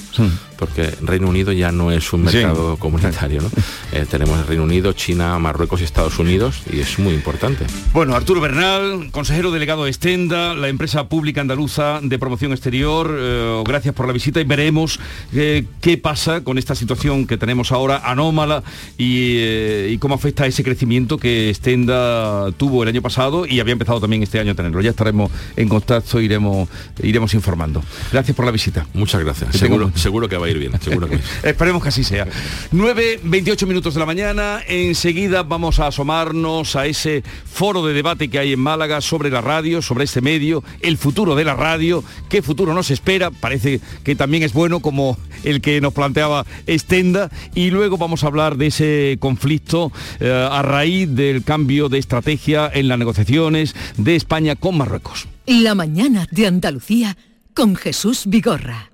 [0.59, 3.49] porque Reino Unido ya no es un mercado comunitario, ¿no?
[3.91, 7.65] Eh, tenemos Reino Unido, China, Marruecos y Estados Unidos y es muy importante.
[7.91, 13.63] Bueno, Arturo Bernal, consejero delegado de Estenda, la empresa pública andaluza de promoción exterior, eh,
[13.65, 14.99] gracias por la visita y veremos
[15.33, 18.61] eh, qué pasa con esta situación que tenemos ahora anómala
[18.95, 19.39] y,
[19.87, 24.21] y, cómo afecta ese crecimiento que Estenda tuvo el año pasado y había empezado también
[24.21, 24.81] este año a tenerlo.
[24.81, 26.69] Ya estaremos en contacto, iremos,
[27.01, 27.81] iremos informando.
[28.11, 28.85] Gracias por la visita.
[28.93, 29.55] Muchas gracias.
[29.55, 30.73] Seguro, seguro que va a ir bien.
[31.43, 32.27] Esperemos que así sea.
[32.71, 34.61] 9, 28 minutos de la mañana.
[34.67, 39.41] Enseguida vamos a asomarnos a ese foro de debate que hay en Málaga sobre la
[39.41, 43.31] radio, sobre este medio, el futuro de la radio, qué futuro nos espera.
[43.31, 47.29] Parece que también es bueno como el que nos planteaba Estenda.
[47.55, 52.69] Y luego vamos a hablar de ese conflicto eh, a raíz del cambio de estrategia
[52.73, 55.27] en las negociaciones de España con Marruecos.
[55.45, 57.17] La mañana de Andalucía
[57.53, 58.88] con Jesús Vigorra.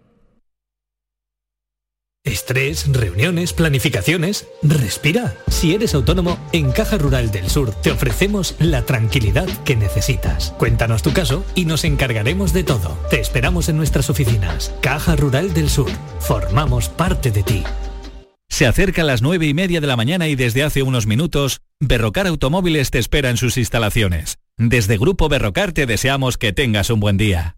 [2.25, 4.47] Estrés, reuniones, planificaciones.
[4.63, 5.35] Respira.
[5.47, 10.55] Si eres autónomo, en Caja Rural del Sur te ofrecemos la tranquilidad que necesitas.
[10.57, 12.97] Cuéntanos tu caso y nos encargaremos de todo.
[13.11, 14.73] Te esperamos en nuestras oficinas.
[14.81, 15.91] Caja Rural del Sur.
[16.19, 17.63] Formamos parte de ti.
[18.49, 21.61] Se acerca a las nueve y media de la mañana y desde hace unos minutos,
[21.79, 24.37] Berrocar Automóviles te espera en sus instalaciones.
[24.57, 27.57] Desde Grupo Berrocar te deseamos que tengas un buen día.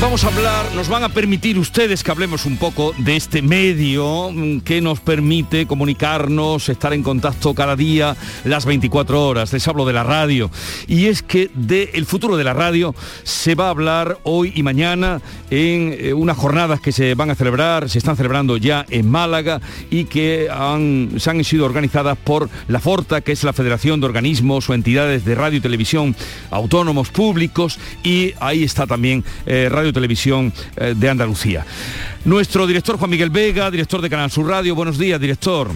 [0.00, 4.30] Vamos a hablar, nos van a permitir ustedes que hablemos un poco de este medio
[4.32, 9.52] mm, que nos permite comunicarnos, estar en contacto cada día, las 24 horas.
[9.52, 10.52] Les hablo de la radio.
[10.86, 15.20] Y es que del futuro de la radio se va a hablar hoy y mañana
[15.50, 19.60] en eh, unas jornadas que se van a celebrar, se están celebrando ya en Málaga
[19.90, 24.06] y que han, se han sido organizadas por la FORTA, que es la Federación de
[24.06, 26.14] Organismos o Entidades de Radio y Televisión
[26.52, 27.80] Autónomos Públicos.
[28.04, 31.64] Y ahí está también eh, Radio Televisión eh, de Andalucía.
[32.24, 34.74] Nuestro director Juan Miguel Vega, director de Canal Sur Radio.
[34.74, 35.68] Buenos días, director.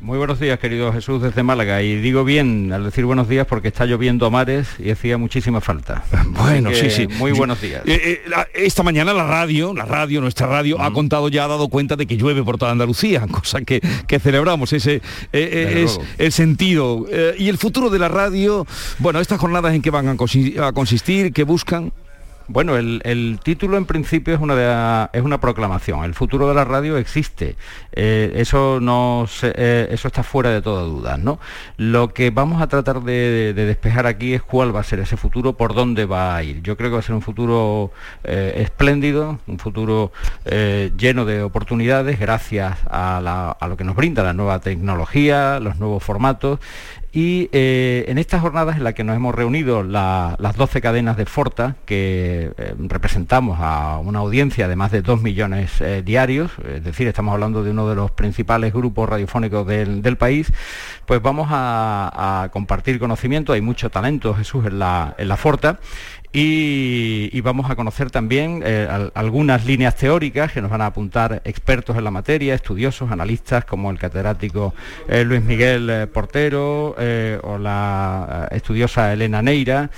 [0.00, 1.80] Muy buenos días, querido Jesús, desde Málaga.
[1.80, 5.62] Y digo bien al decir buenos días porque está lloviendo a mares y hacía muchísima
[5.62, 6.04] falta.
[6.26, 7.06] Bueno, sí, sí.
[7.06, 7.82] Muy buenos días.
[7.86, 11.48] Eh, eh, la- esta mañana la radio, la radio, nuestra radio, ha contado ya, ha
[11.48, 14.74] dado cuenta de que llueve por toda Andalucía, cosa que, que celebramos.
[14.74, 15.00] Ese
[15.32, 17.06] eh, es el sentido.
[17.38, 18.66] Y el futuro de la radio,
[18.98, 21.92] bueno, estas jornadas en que van a, consi- a consistir, que buscan.
[22.46, 26.04] Bueno, el, el título en principio es una, de- es una proclamación.
[26.04, 27.56] El futuro de la radio existe.
[27.92, 28.78] Eh, eso,
[29.42, 31.16] eh, eso está fuera de toda duda.
[31.16, 31.38] ¿no?
[31.78, 35.16] Lo que vamos a tratar de, de despejar aquí es cuál va a ser ese
[35.16, 36.60] futuro, por dónde va a ir.
[36.62, 37.92] Yo creo que va a ser un futuro
[38.24, 40.12] eh, espléndido, un futuro
[40.96, 45.78] lleno de oportunidades gracias a, la- a lo que nos brinda la nueva tecnología, los
[45.78, 46.60] nuevos formatos.
[47.16, 51.16] Y eh, en estas jornadas en las que nos hemos reunido la- las 12 cadenas
[51.16, 56.50] de Forta, que eh, representamos a una audiencia de más de 2 millones eh, diarios,
[56.68, 60.52] es decir, estamos hablando de uno de los principales grupos radiofónicos del, país,
[61.06, 64.74] pues vamos a, compartir conocimiento, hay mucho talento, Jesús, en
[65.16, 65.78] en la Forta,
[66.36, 71.40] y, vamos a conocer también eh, al- algunas líneas teóricas que nos van a apuntar
[71.44, 74.74] expertos en la materia, estudiosos, analistas como el catedrático
[75.06, 76.96] eh, Luis Miguel eh, Portero
[77.42, 79.90] o la estudiosa Elena Neira.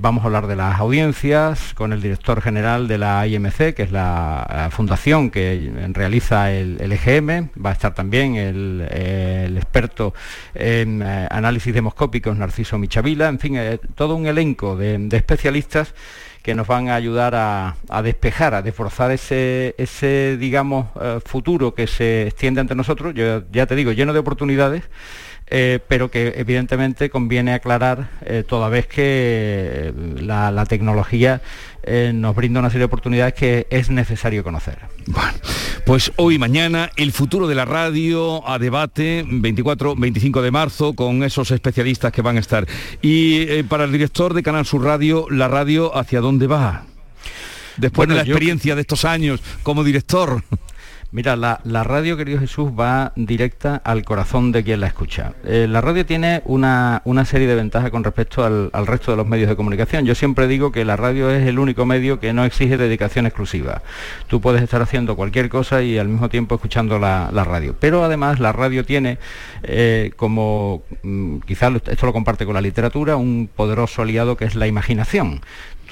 [0.00, 3.90] Vamos a hablar de las audiencias con el director general de la IMC, que es
[3.90, 7.48] la, fundación que realiza el, EGM.
[7.64, 10.12] Va a estar también el, experto
[10.54, 13.28] en análisis demoscópicos Narciso Michavila.
[13.28, 13.58] En fin,
[13.94, 15.61] todo un elenco de especialistas
[16.42, 21.74] que nos van a ayudar a, a despejar, a desforzar ese, ese digamos, eh, futuro
[21.74, 24.82] que se extiende ante nosotros, yo ya te digo, lleno de oportunidades,
[25.54, 31.42] eh, pero que evidentemente conviene aclarar eh, toda vez que eh, la, la tecnología
[31.82, 34.78] eh, nos brinda una serie de oportunidades que es necesario conocer.
[35.84, 41.22] Pues hoy y mañana el futuro de la radio a debate 24-25 de marzo con
[41.22, 42.66] esos especialistas que van a estar.
[43.02, 46.84] Y eh, para el director de Canal Sur Radio, la radio hacia dónde va?
[47.76, 50.42] Después Bueno, de la yo- experiencia de estos años como director.
[51.14, 55.34] Mira, la, la radio, querido Jesús, va directa al corazón de quien la escucha.
[55.44, 59.18] Eh, la radio tiene una, una serie de ventajas con respecto al, al resto de
[59.18, 60.06] los medios de comunicación.
[60.06, 63.82] Yo siempre digo que la radio es el único medio que no exige dedicación exclusiva.
[64.26, 67.76] Tú puedes estar haciendo cualquier cosa y al mismo tiempo escuchando la, la radio.
[67.78, 69.18] Pero además la radio tiene,
[69.64, 74.54] eh, como mm, quizás esto lo comparte con la literatura, un poderoso aliado que es
[74.54, 75.42] la imaginación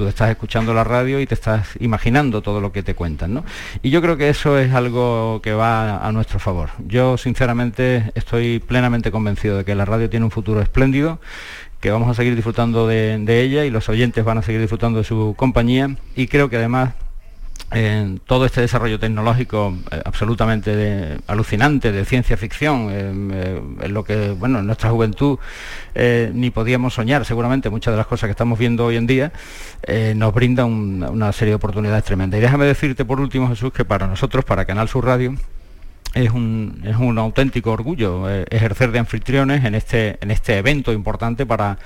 [0.01, 3.45] tú estás escuchando la radio y te estás imaginando todo lo que te cuentan, ¿no?
[3.83, 6.71] Y yo creo que eso es algo que va a nuestro favor.
[6.87, 11.21] Yo sinceramente estoy plenamente convencido de que la radio tiene un futuro espléndido,
[11.81, 15.01] que vamos a seguir disfrutando de, de ella y los oyentes van a seguir disfrutando
[15.01, 16.95] de su compañía y creo que además
[17.73, 24.03] en todo este desarrollo tecnológico eh, absolutamente alucinante de ciencia ficción, eh, eh, en lo
[24.05, 25.39] que, bueno, en nuestra juventud
[25.95, 29.33] eh, ni podíamos soñar, seguramente muchas de las cosas que estamos viendo hoy en día
[29.83, 32.39] eh, nos brinda un- una serie de oportunidades tremendas.
[32.39, 35.35] Y déjame decirte por último, Jesús, que para nosotros, para Canal Sur Radio,
[36.13, 40.93] es un, es un auténtico orgullo eh, ejercer de anfitriones en este, en este evento
[40.93, 41.79] importante para,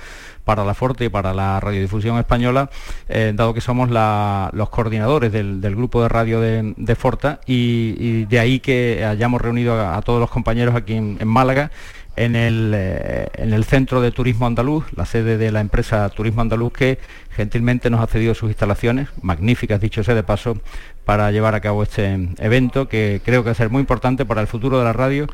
[0.45, 2.69] para la Forte y para la radiodifusión española,
[3.09, 8.39] eh, dado que somos los coordinadores del, grupo de radio de, de Forta y, de
[8.39, 11.71] ahí que hayamos reunido a, todos los compañeros aquí en, en Málaga
[12.15, 16.41] en el, eh, en el Centro de Turismo Andaluz, la sede de la empresa Turismo
[16.41, 16.99] Andaluz, que
[17.31, 20.57] gentilmente nos ha cedido sus instalaciones, magníficas, dicho sea de paso,
[21.03, 24.41] para llevar a cabo este evento, que creo que va a ser muy importante para
[24.41, 25.27] el futuro de la radio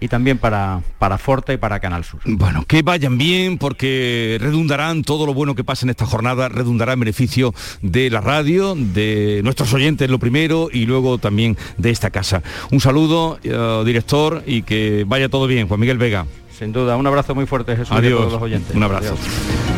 [0.00, 2.20] y también para, para Forta y para Canal Sur.
[2.24, 6.92] Bueno, que vayan bien porque redundarán todo lo bueno que pasa en esta jornada, redundará
[6.92, 12.10] en beneficio de la radio, de nuestros oyentes lo primero y luego también de esta
[12.10, 12.42] casa.
[12.70, 15.68] Un saludo, eh, director, y que vaya todo bien.
[15.68, 16.26] Juan Miguel Vega.
[16.58, 18.18] Sin duda, un abrazo muy fuerte, Jesús, y a Adiós.
[18.18, 18.74] todos los oyentes.
[18.74, 19.14] Un abrazo.
[19.14, 19.77] Adiós.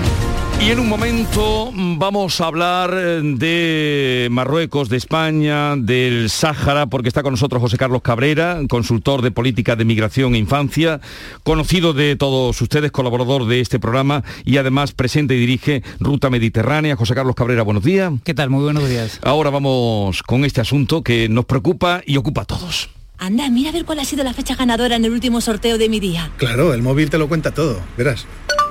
[0.61, 7.09] Y en un momento vamos a hablar eh, de Marruecos, de España, del Sáhara, porque
[7.09, 11.01] está con nosotros José Carlos Cabrera, consultor de política de migración e infancia,
[11.45, 16.95] conocido de todos ustedes, colaborador de este programa y además presenta y dirige Ruta Mediterránea.
[16.95, 18.13] José Carlos Cabrera, buenos días.
[18.23, 18.51] ¿Qué tal?
[18.51, 19.19] Muy buenos días.
[19.23, 22.91] Ahora vamos con este asunto que nos preocupa y ocupa a todos.
[23.17, 25.89] Anda, mira a ver cuál ha sido la fecha ganadora en el último sorteo de
[25.89, 26.31] mi día.
[26.37, 28.27] Claro, el móvil te lo cuenta todo, verás.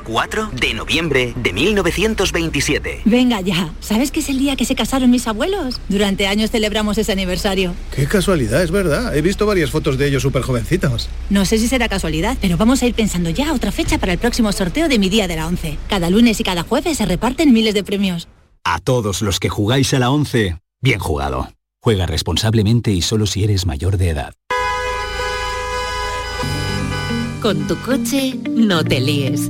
[0.09, 3.01] 4 de noviembre de 1927.
[3.05, 5.79] Venga ya, ¿sabes que es el día que se casaron mis abuelos?
[5.87, 7.75] Durante años celebramos ese aniversario.
[7.95, 9.15] Qué casualidad, es verdad.
[9.15, 11.09] He visto varias fotos de ellos súper jovencitos.
[11.29, 14.17] No sé si será casualidad, pero vamos a ir pensando ya otra fecha para el
[14.19, 15.77] próximo sorteo de mi día de la 11.
[15.87, 18.27] Cada lunes y cada jueves se reparten miles de premios.
[18.63, 21.49] A todos los que jugáis a la 11, bien jugado.
[21.81, 24.33] Juega responsablemente y solo si eres mayor de edad.
[27.41, 29.49] Con tu coche no te líes.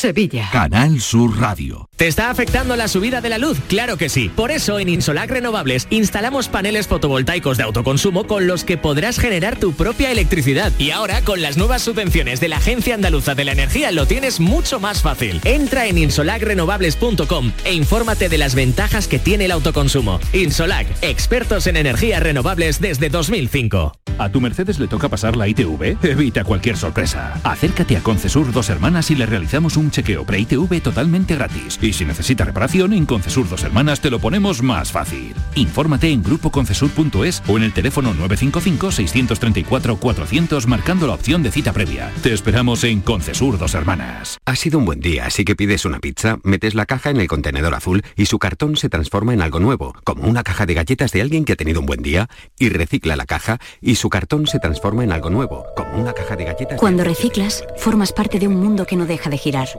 [0.00, 0.48] Sevilla.
[0.50, 1.90] Canal Sur Radio.
[1.96, 3.58] ¿Te está afectando la subida de la luz?
[3.68, 4.30] Claro que sí.
[4.30, 9.58] Por eso en Insolac Renovables instalamos paneles fotovoltaicos de autoconsumo con los que podrás generar
[9.58, 10.72] tu propia electricidad.
[10.78, 14.40] Y ahora con las nuevas subvenciones de la Agencia Andaluza de la Energía lo tienes
[14.40, 15.42] mucho más fácil.
[15.44, 20.18] Entra en insolacrenovables.com e infórmate de las ventajas que tiene el autoconsumo.
[20.32, 23.92] Insolac, expertos en energías renovables desde 2005.
[24.16, 25.96] ¿A tu Mercedes le toca pasar la ITV?
[26.02, 27.40] Evita cualquier sorpresa.
[27.44, 31.78] Acércate a Concesur Dos Hermanas y le realizamos un chequeo pre-ITV totalmente gratis.
[31.80, 35.34] Y si necesita reparación, en Concesur Dos Hermanas te lo ponemos más fácil.
[35.54, 42.12] Infórmate en grupoconcesur.es o en el teléfono 955-634-400 marcando la opción de cita previa.
[42.22, 44.38] Te esperamos en Concesur Dos Hermanas.
[44.44, 47.28] Ha sido un buen día, así que pides una pizza, metes la caja en el
[47.28, 51.12] contenedor azul y su cartón se transforma en algo nuevo, como una caja de galletas
[51.12, 52.28] de alguien que ha tenido un buen día,
[52.58, 56.36] y recicla la caja y su cartón se transforma en algo nuevo, como una caja
[56.36, 56.74] de galletas.
[56.74, 59.68] de Cuando reciclas, formas parte de un mundo que no deja de girar.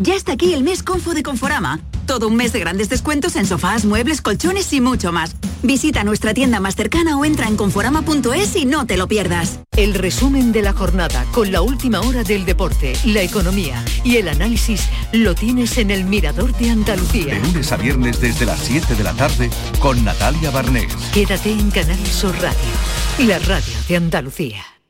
[0.00, 1.78] Ya está aquí el mes Confo de Conforama.
[2.06, 5.36] Todo un mes de grandes descuentos en sofás, muebles, colchones y mucho más.
[5.62, 9.60] Visita nuestra tienda más cercana o entra en conforama.es y no te lo pierdas.
[9.76, 14.28] El resumen de la jornada con la última hora del deporte, la economía y el
[14.28, 17.34] análisis lo tienes en el Mirador de Andalucía.
[17.34, 20.92] De lunes a viernes desde las 7 de la tarde con Natalia Barnés.
[21.14, 24.73] Quédate en Canal Sur Radio, la radio de Andalucía.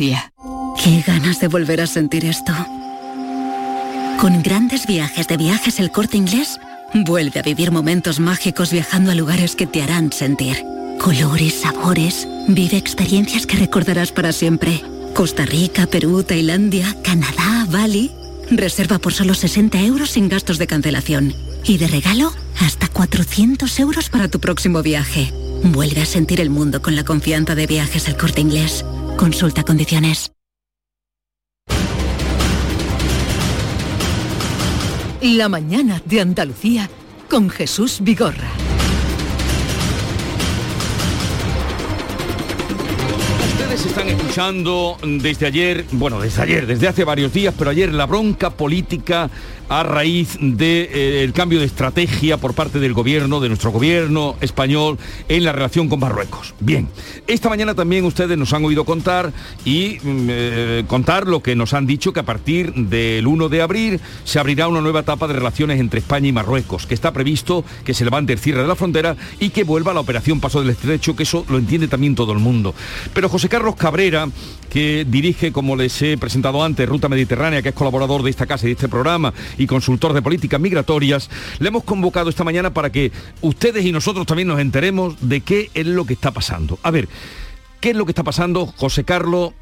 [0.00, 2.54] Qué ganas de volver a sentir esto.
[4.18, 6.58] Con grandes viajes de viajes el corte inglés,
[6.94, 10.64] vuelve a vivir momentos mágicos viajando a lugares que te harán sentir.
[10.98, 14.82] Colores, sabores, vive experiencias que recordarás para siempre.
[15.14, 18.10] Costa Rica, Perú, Tailandia, Canadá, Bali.
[18.50, 21.34] Reserva por solo 60 euros sin gastos de cancelación.
[21.64, 25.32] Y de regalo, hasta 400 euros para tu próximo viaje.
[25.62, 28.84] Vuelve a sentir el mundo con la confianza de viajes al corte inglés.
[29.16, 30.32] Consulta condiciones.
[35.20, 36.88] La mañana de Andalucía
[37.28, 38.48] con Jesús Vigorra.
[43.52, 48.06] Ustedes están escuchando desde ayer, bueno, desde ayer, desde hace varios días, pero ayer la
[48.06, 49.30] bronca política
[49.70, 50.90] a raíz del de,
[51.24, 54.98] eh, cambio de estrategia por parte del gobierno, de nuestro gobierno español,
[55.28, 56.54] en la relación con Marruecos.
[56.58, 56.88] Bien,
[57.28, 59.32] esta mañana también ustedes nos han oído contar
[59.64, 63.62] y mm, eh, contar lo que nos han dicho que a partir del 1 de
[63.62, 67.64] abril se abrirá una nueva etapa de relaciones entre España y Marruecos, que está previsto
[67.84, 70.70] que se levante el cierre de la frontera y que vuelva la operación Paso del
[70.70, 72.74] Estrecho, que eso lo entiende también todo el mundo.
[73.14, 74.28] Pero José Carlos Cabrera,
[74.68, 78.66] que dirige, como les he presentado antes, Ruta Mediterránea, que es colaborador de esta casa
[78.66, 82.90] y de este programa, y consultor de políticas migratorias, le hemos convocado esta mañana para
[82.90, 86.78] que ustedes y nosotros también nos enteremos de qué es lo que está pasando.
[86.82, 87.08] A ver,
[87.80, 89.52] ¿qué es lo que está pasando, José Carlos?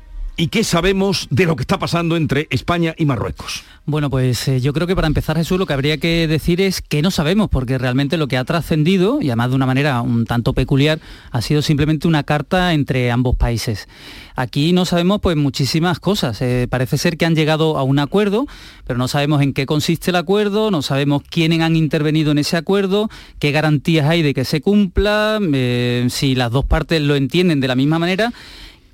[0.41, 3.65] ¿Y qué sabemos de lo que está pasando entre España y Marruecos?
[3.87, 6.81] Bueno, pues eh, yo creo que para empezar, Jesús, lo que habría que decir es
[6.81, 10.27] que no sabemos, porque realmente lo que ha trascendido, y además de una manera un
[10.27, 11.01] tanto peculiar,
[11.33, 13.89] ha sido simplemente una carta entre ambos países.
[14.37, 16.41] Aquí no sabemos pues muchísimas cosas.
[16.41, 18.47] Eh, parece ser que han llegado a un acuerdo,
[18.87, 22.57] pero no sabemos en qué consiste el acuerdo, no sabemos quiénes han intervenido en ese
[22.57, 23.11] acuerdo,
[23.41, 27.67] qué garantías hay de que se cumpla, eh, si las dos partes lo entienden de
[27.67, 28.33] la misma manera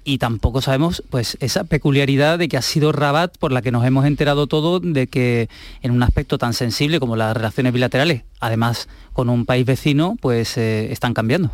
[0.05, 3.85] y tampoco sabemos pues esa peculiaridad de que ha sido Rabat por la que nos
[3.85, 5.49] hemos enterado todo de que
[5.83, 10.57] en un aspecto tan sensible como las relaciones bilaterales, además con un país vecino, pues
[10.59, 11.51] eh, están cambiando.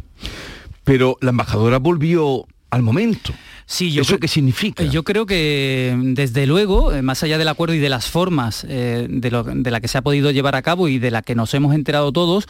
[0.85, 3.33] Pero la embajadora volvió al momento.
[3.67, 4.83] Sí, yo ¿Eso qué significa?
[4.85, 9.07] Yo creo que desde luego, eh, más allá del acuerdo y de las formas eh,
[9.09, 11.37] de, lo, de la que se ha podido llevar a cabo y de la que
[11.37, 12.49] nos hemos enterado todos,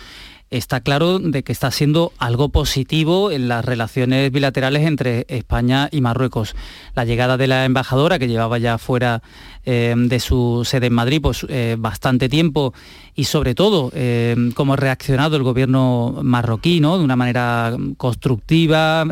[0.51, 6.01] está claro de que está siendo algo positivo en las relaciones bilaterales entre España y
[6.01, 6.57] Marruecos.
[6.95, 9.23] La llegada de la embajadora, que llevaba ya fuera
[9.65, 12.75] eh, de su sede en Madrid pues, eh, bastante tiempo,
[13.15, 19.05] y sobre todo eh, cómo ha reaccionado el gobierno marroquí, de una manera constructiva,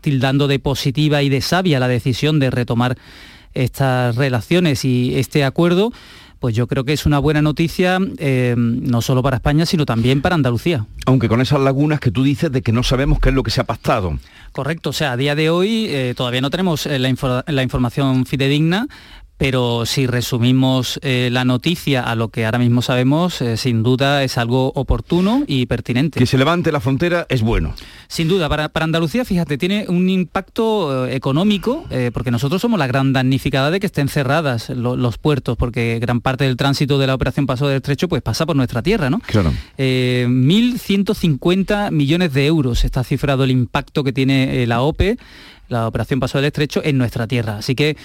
[0.00, 2.96] tildando de positiva y de sabia la decisión de retomar
[3.52, 5.92] estas relaciones y este acuerdo
[6.44, 10.20] pues yo creo que es una buena noticia eh, no solo para España, sino también
[10.20, 10.84] para Andalucía.
[11.06, 13.50] Aunque con esas lagunas que tú dices de que no sabemos qué es lo que
[13.50, 14.18] se ha pactado.
[14.52, 18.88] Correcto, o sea, a día de hoy eh, todavía no tenemos eh, la información fidedigna,
[19.36, 24.22] pero si resumimos eh, la noticia a lo que ahora mismo sabemos, eh, sin duda
[24.22, 26.20] es algo oportuno y pertinente.
[26.20, 27.74] Que se levante la frontera es bueno.
[28.06, 33.12] Sin duda, para, Andalucía, fíjate, tiene un impacto eh, económico, porque nosotros somos la gran
[33.12, 37.46] damnificada de que estén cerradas los puertos, porque gran parte del tránsito de la operación
[37.46, 39.20] Paso del Estrecho pues pasa por nuestra tierra, ¿no?
[39.20, 39.52] Claro.
[39.78, 45.16] 1.150 millones de euros está cifrado el impacto que tiene la OPE,
[45.68, 47.56] la operación Paso del Estrecho, en nuestra tierra.
[47.58, 47.96] Así que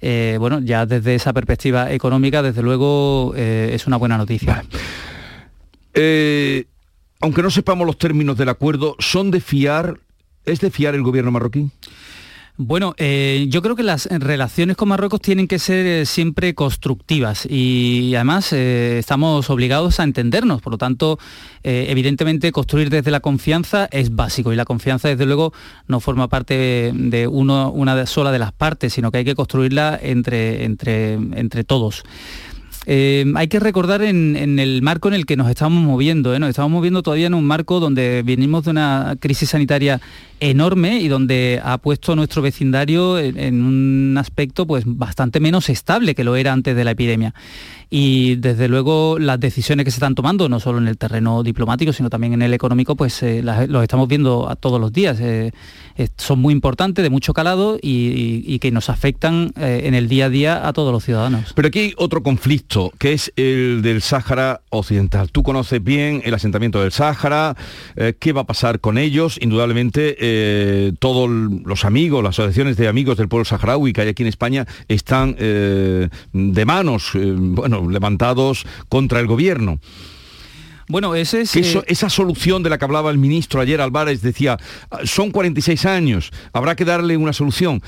[0.00, 4.64] eh, bueno, ya desde esa perspectiva económica, desde luego, eh, es una buena noticia.
[5.94, 6.66] Eh,
[7.20, 9.98] aunque no sepamos los términos del acuerdo, ¿son de fiar,
[10.44, 11.70] es de fiar el gobierno marroquí?
[12.60, 17.46] Bueno, eh, yo creo que las relaciones con Marruecos tienen que ser eh, siempre constructivas
[17.48, 20.60] y, además eh, estamos obligados a entendernos.
[20.60, 21.20] Por lo tanto,
[21.62, 25.52] evidentemente construir desde la confianza es básico y la confianza desde luego
[25.86, 30.64] no forma parte de, una sola de las partes, sino que hay que construirla entre,
[30.64, 32.02] entre, entre todos.
[32.88, 37.02] Hay que recordar en, el marco en el que nos estamos moviendo, nos estamos moviendo
[37.02, 40.00] todavía en un marco donde venimos de una crisis sanitaria
[40.40, 46.24] enorme y donde ha puesto nuestro vecindario en, un aspecto pues bastante menos estable que
[46.24, 47.34] lo era antes de la epidemia.
[47.90, 51.92] Y desde luego las decisiones que se están tomando, no solo en el terreno diplomático,
[51.92, 55.18] sino también en el económico, pues eh, los estamos viendo a todos los días.
[55.20, 55.52] Eh,
[56.16, 60.28] son muy importantes, de mucho calado y, que nos afectan eh, en el día a
[60.30, 61.52] día a todos los ciudadanos.
[61.54, 65.30] Pero aquí hay otro conflicto, que es el del Sáhara Occidental.
[65.30, 67.56] Tú conoces bien el asentamiento del Sáhara,
[68.18, 73.16] qué va a pasar con ellos, indudablemente eh, todos los amigos, las asociaciones de amigos
[73.16, 77.34] del pueblo saharaui que hay aquí en España están eh, de manos, eh,
[77.78, 79.80] bueno, levantados contra el gobierno.
[80.88, 84.56] Bueno, ese es, esa solución de la que hablaba el ministro ayer Álvarez decía,
[85.04, 87.82] son 46 años, habrá que darle una solución.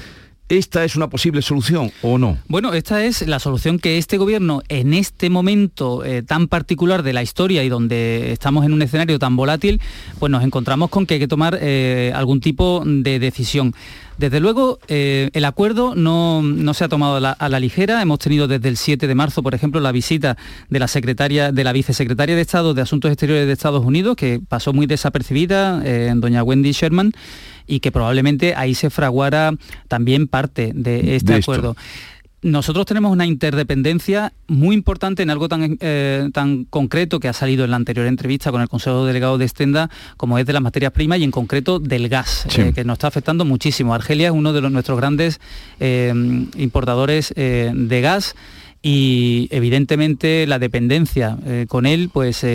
[0.51, 2.37] ¿Esta es una posible solución o no?
[2.49, 7.13] Bueno, esta es la solución que este gobierno en este momento eh, tan particular de
[7.13, 9.81] la historia y donde estamos en un escenario tan volátil,
[10.19, 13.75] pues nos encontramos con que hay que tomar eh, algún tipo de decisión.
[14.21, 16.43] Desde luego, eh, el acuerdo no,
[16.75, 18.03] se ha tomado a la, ligera.
[18.03, 20.37] Hemos tenido desde el 7 de marzo, por ejemplo, la visita
[20.69, 24.39] de la secretaria, de la vicesecretaria de Estado de Asuntos Exteriores de Estados Unidos, que
[24.47, 27.13] pasó muy desapercibida, eh, doña Wendy Sherman,
[27.71, 29.55] y que probablemente ahí se fraguara
[29.89, 31.77] también parte de este acuerdo.
[32.43, 37.65] Nosotros tenemos una interdependencia muy importante en algo tan, eh, tan concreto que ha salido
[37.65, 40.93] en la anterior entrevista con el Consejo Delegado de Estenda, como es de las materias
[40.93, 43.95] primas y en concreto del gas, eh, que nos está afectando muchísimo.
[43.95, 45.39] Argelia es uno de los, nuestros grandes
[45.81, 46.15] eh,
[46.57, 48.35] importadores de gas
[48.83, 51.37] y evidentemente la dependencia
[51.69, 52.47] con él pues,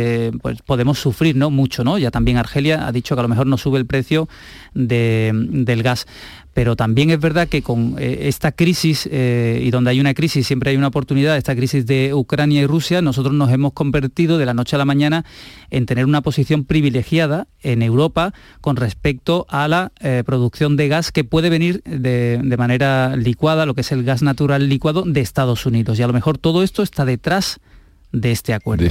[0.42, 1.52] pues podemos sufrir ¿no?
[1.52, 4.28] mucho no ya también Argelia ha dicho que a lo mejor no sube el precio
[4.74, 6.08] del gas
[6.56, 10.48] pero también es verdad que con eh, esta crisis, eh, y donde hay una crisis
[10.48, 14.46] siempre hay una oportunidad, esta crisis de Ucrania y Rusia, nosotros nos hemos convertido de
[14.46, 15.26] la noche a la mañana
[15.70, 21.12] en tener una posición privilegiada en Europa con respecto a la eh, producción de gas
[21.12, 25.20] que puede venir de, de manera licuada, lo que es el gas natural licuado de
[25.20, 26.00] Estados Unidos.
[26.00, 27.60] Y a lo mejor todo esto está detrás
[28.12, 28.88] de este acuerdo.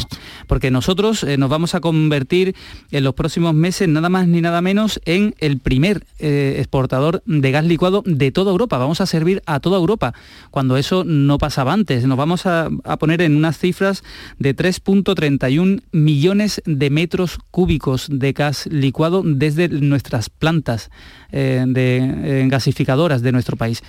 [0.46, 2.54] Porque nosotros eh, nos vamos a convertir
[2.90, 7.50] en los próximos meses nada más ni nada menos en el primer eh, exportador de
[7.50, 8.78] gas licuado de toda Europa.
[8.78, 10.14] Vamos a servir a toda Europa,
[10.50, 12.06] cuando eso no pasaba antes.
[12.06, 14.02] Nos vamos a, poner en unas cifras
[14.38, 20.90] de 3.31 millones de metros cúbicos de gas licuado desde nuestras plantas
[21.32, 23.82] eh, de gasificadoras de nuestro país.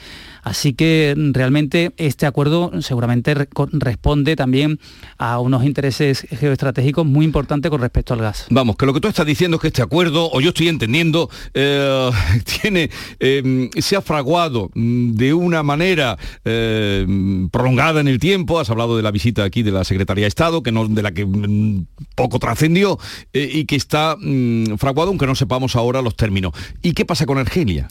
[0.46, 4.80] Así que realmente este acuerdo seguramente responde también
[5.18, 8.46] a unos intereses geoestratégicos muy importantes con respecto al gas.
[8.52, 11.32] Vamos, que lo que tú estás diciendo es que este acuerdo, o yo estoy entendiendo,
[11.56, 12.12] eh,
[12.62, 18.60] tiene, em, se ha fraguado mm, de una manera em, prolongada en el tiempo.
[18.60, 21.12] Has hablado de la visita aquí de la Secretaría de Estado, que no, de la
[21.12, 23.00] que mm, poco trascendió,
[23.34, 26.54] eh, y que está mm, fraguado, aunque no sepamos ahora los términos.
[26.84, 27.88] ¿Y qué pasa con Argelia?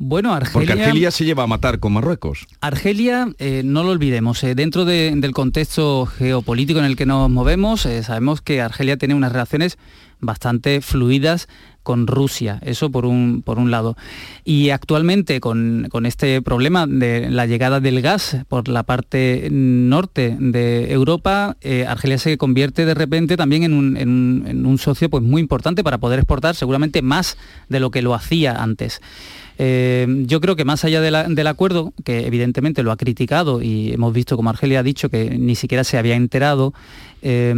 [0.00, 0.52] Bueno, Argelia...
[0.52, 2.46] Porque Argelia se lleva a matar con Marruecos.
[2.60, 7.84] Argelia, eh, no lo olvidemos, eh, dentro del contexto geopolítico en el que nos movemos,
[7.84, 9.76] eh, sabemos que Argelia tiene unas relaciones
[10.20, 11.48] bastante fluidas
[11.82, 13.96] con Rusia, eso por un, por un lado.
[14.44, 20.92] Y actualmente con, este problema de la llegada del gas por la parte norte de
[20.92, 25.82] Europa, Argelia se convierte de repente también en un, en un socio pues, muy importante
[25.82, 27.38] para poder exportar seguramente más
[27.68, 29.00] de lo que lo hacía antes.
[29.58, 34.12] Eh, yo creo que más allá del acuerdo, que evidentemente lo ha criticado y hemos
[34.12, 36.72] visto como Argelia ha dicho que ni siquiera se había enterado,
[37.22, 37.52] eh,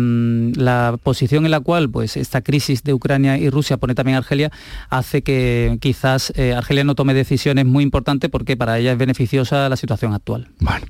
[0.57, 4.51] la posición en la cual pues, esta crisis de Ucrania y Rusia pone también Argelia
[4.89, 9.69] hace que quizás eh, Argelia no tome decisiones muy importantes porque para ella es beneficiosa
[9.69, 10.49] la situación actual.
[10.61, 10.87] Bueno,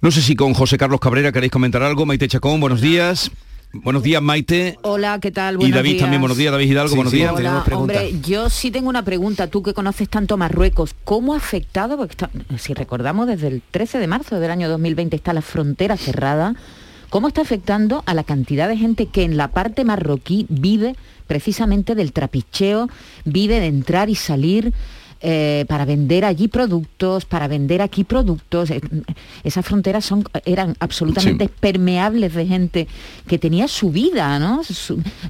[0.00, 2.06] no sé si con José Carlos Cabrera queréis comentar algo.
[2.06, 3.30] Maite Chacón, buenos días.
[3.72, 4.78] Buenos días, Maite.
[4.82, 5.62] Hola, ¿qué tal?
[5.62, 7.32] y David también, buenos días, David Hidalgo, buenos días.
[7.34, 11.98] Hola, hombre, yo sí tengo una pregunta, tú que conoces tanto Marruecos, ¿cómo ha afectado,
[11.98, 12.16] porque
[12.58, 16.54] si recordamos desde el 13 de marzo del año 2020 está la frontera cerrada,
[17.10, 20.96] ¿cómo está afectando a la cantidad de gente que en la parte marroquí vive
[21.26, 22.88] precisamente del trapicheo,
[23.26, 24.72] vive de entrar y salir?
[25.20, 28.70] Eh, para vender allí productos, para vender aquí productos.
[28.70, 28.80] Eh,
[29.42, 32.88] esas fronteras son, eran absolutamente permeables de gente
[33.26, 34.62] que tenía su vida, ¿no?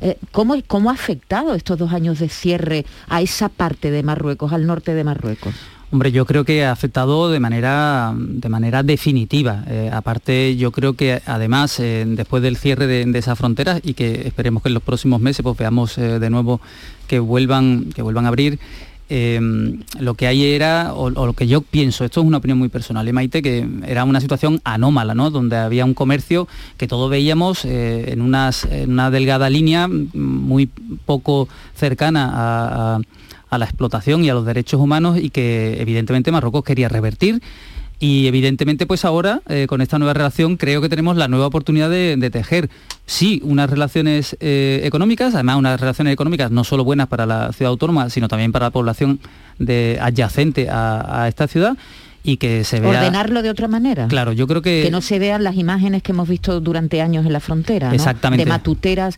[0.03, 4.53] Eh, ¿cómo, ¿Cómo ha afectado estos dos años de cierre a esa parte de Marruecos,
[4.53, 5.55] al norte de Marruecos?
[5.91, 9.65] Hombre, yo creo que ha afectado de manera, de manera definitiva.
[9.91, 14.69] aparte, yo creo que además, después del cierre de, esas fronteras y que esperemos que
[14.69, 16.61] en los próximos meses pues, veamos de nuevo
[17.07, 18.59] que vuelvan, que vuelvan a abrir,
[19.11, 22.69] Em, lo que hay era, o, lo que yo pienso, esto es una opinión muy
[22.69, 25.31] personal, ¿eh, Maite, que era una situación anómala, ¿no?
[25.31, 26.47] Donde había un comercio
[26.77, 30.67] que todos veíamos eh, en, una delgada línea muy
[31.07, 33.01] poco cercana
[33.51, 37.41] a la explotación y a los derechos humanos y que evidentemente Marruecos quería revertir
[38.01, 41.91] y evidentemente pues ahora eh, con esta nueva relación creo que tenemos la nueva oportunidad
[41.91, 42.71] de, tejer,
[43.07, 47.71] sí, unas relaciones eh, económicas, además unas relaciones económicas no solo buenas para la ciudad
[47.71, 49.19] autónoma, sino también para la población
[49.59, 51.77] de, adyacente a, esta ciudad
[52.23, 52.91] y que se vea...
[52.91, 54.07] Ordenarlo de otra manera.
[54.07, 54.83] Claro, yo creo que...
[54.83, 58.45] Que no se vean las imágenes que hemos visto durante años en la frontera, Exactamente.
[58.45, 59.17] De matuteras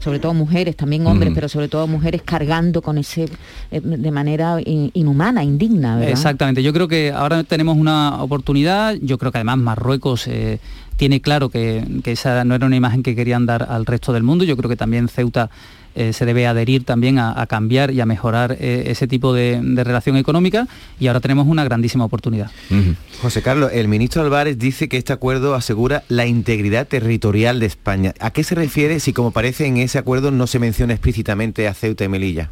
[0.00, 1.34] sobre todo mujeres, también hombres, Mm.
[1.34, 3.28] pero sobre todo mujeres cargando con ese
[3.70, 6.10] eh, de manera in- inhumana, indigna, ¿verdad?
[6.10, 10.58] Exactamente, yo creo que ahora tenemos una oportunidad, yo creo que además Marruecos eh,
[10.96, 14.22] tiene claro que, que esa no era una imagen que querían dar al resto del
[14.22, 15.50] mundo, yo creo que también Ceuta
[15.94, 19.60] eh, se debe adherir también a, a cambiar y a mejorar eh, ese tipo de,
[19.62, 20.68] de relación económica
[20.98, 22.50] y ahora tenemos una grandísima oportunidad.
[23.22, 28.14] José Carlos, el ministro Álvarez dice que este acuerdo asegura la integridad territorial de España.
[28.20, 31.74] ¿A qué se refiere si, como parece en ese acuerdo, no se menciona explícitamente a
[31.74, 32.50] Ceuta y Melilla?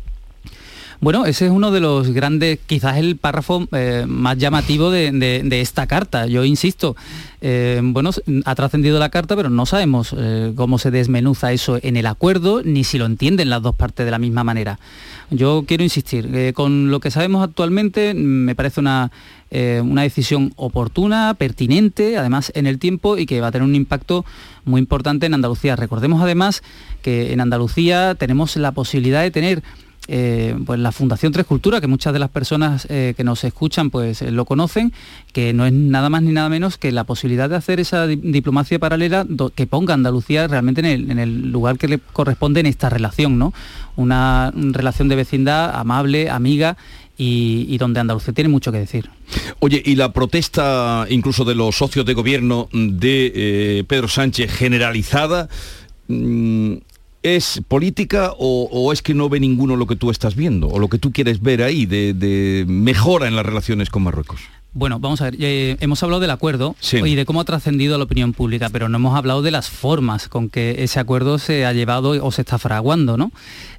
[1.01, 5.87] Bueno, ese es uno de los grandes, quizás el párrafo eh, más llamativo de, esta
[5.87, 6.27] carta.
[6.27, 6.97] Yo insisto,
[7.41, 8.11] eh, bueno,
[8.45, 12.63] ha trascendido la carta, pero no sabemos eh, cómo se desmenuza eso en el acuerdo,
[12.65, 14.81] ni si lo entienden las dos partes de la misma manera.
[15.31, 19.13] Yo quiero insistir, con lo que sabemos actualmente, mm, me parece una,
[19.53, 24.25] una decisión oportuna, pertinente, además en el tiempo y que va a tener un impacto
[24.65, 25.77] muy importante en Andalucía.
[25.77, 26.63] Recordemos además
[27.03, 29.63] que en Andalucía tenemos la posibilidad de tener
[30.09, 33.91] eh, pues la Fundación Tres Culturas, que muchas de las personas eh, que nos escuchan
[33.91, 34.93] pues eh, lo conocen,
[35.33, 38.17] que no es nada más ni nada menos que la posibilidad de hacer esa di-
[38.17, 42.67] diplomacia paralela que ponga Andalucía realmente en el, en el lugar que le corresponde en
[42.67, 43.53] esta relación, ¿no?
[43.97, 46.77] Una relación de vecindad amable, amiga
[47.19, 49.11] y, y donde Andalucía tiene mucho que decir.
[49.59, 55.49] Oye, y la protesta incluso de los socios de gobierno de eh, Pedro Sánchez generalizada,
[56.07, 56.75] mm,
[57.23, 60.79] ¿es política o, o es que no ve ninguno lo que tú estás viendo o
[60.79, 64.41] lo que tú quieres ver ahí de, de mejora en las relaciones con Marruecos?
[64.75, 66.99] Bueno, vamos a ver, eh, hemos hablado del acuerdo Sí.
[66.99, 69.69] y de cómo ha trascendido a la opinión pública, pero no hemos hablado de las
[69.71, 73.33] formas con que ese acuerdo se ha llevado o se está fraguando, ¿no?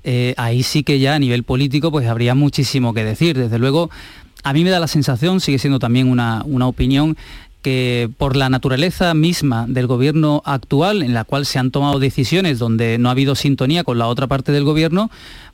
[0.04, 3.38] Eh, ahí sí que ya a nivel político pues habría muchísimo que decir.
[3.38, 3.90] Desde luego,
[4.44, 7.16] a mí me da la sensación, sigue siendo también una, una opinión,
[7.62, 12.58] que por la naturaleza misma del gobierno actual, en la cual se han tomado decisiones
[12.60, 15.12] donde no ha habido sintonía con la otra parte del gobierno,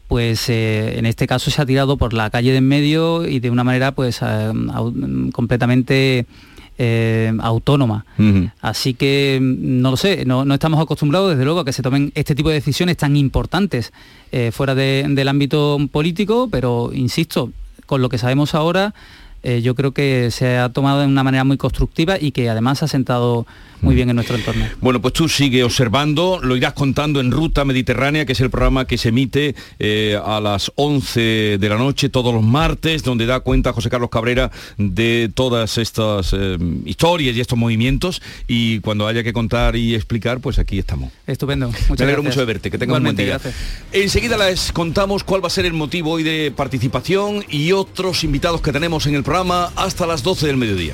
[0.07, 3.39] pues eh, en este caso se ha tirado por la calle de en medio y
[3.39, 4.51] de una manera pues eh,
[5.31, 6.25] completamente
[6.77, 8.05] eh, autónoma.
[8.61, 11.81] Así que mm, no lo sé, no, no estamos acostumbrados desde luego a que se
[11.81, 13.93] tomen este tipo de decisiones tan importantes
[14.31, 17.51] eh, fuera de- del ámbito político, pero insisto,
[17.85, 18.93] con lo que sabemos ahora,
[19.47, 22.81] eh, yo creo que se ha tomado de una manera muy constructiva y que además
[22.81, 23.45] ha sentado
[23.81, 24.65] muy bien en nuestro entorno.
[24.81, 28.85] Bueno, pues tú sigue observando, lo irás contando en Ruta Mediterránea, que es el programa
[28.85, 33.39] que se emite eh, a las 11 de la noche todos los martes, donde da
[33.41, 38.21] cuenta José Carlos Cabrera de todas estas eh, historias y estos movimientos.
[38.47, 41.11] Y cuando haya que contar y explicar, pues aquí estamos.
[41.27, 41.67] Estupendo.
[41.69, 42.35] Me Muchas alegro gracias.
[42.35, 43.25] mucho de verte, que tengas un buen día.
[43.25, 43.55] gracias.
[43.91, 48.61] Enseguida les contamos cuál va a ser el motivo hoy de participación y otros invitados
[48.61, 50.93] que tenemos en el programa hasta las 12 del mediodía.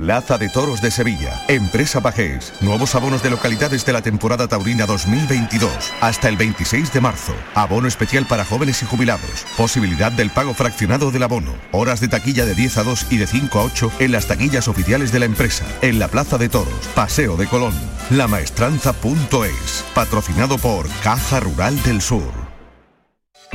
[0.00, 1.44] Plaza de Toros de Sevilla.
[1.46, 2.54] Empresa Pajés.
[2.62, 5.70] Nuevos abonos de localidades de la temporada taurina 2022.
[6.00, 7.34] Hasta el 26 de marzo.
[7.54, 9.44] Abono especial para jóvenes y jubilados.
[9.58, 11.52] Posibilidad del pago fraccionado del abono.
[11.70, 14.68] Horas de taquilla de 10 a 2 y de 5 a 8 en las taquillas
[14.68, 15.66] oficiales de la empresa.
[15.82, 16.88] En la Plaza de Toros.
[16.94, 17.74] Paseo de Colón.
[18.08, 19.84] Lamaestranza.es.
[19.94, 22.49] Patrocinado por Caja Rural del Sur.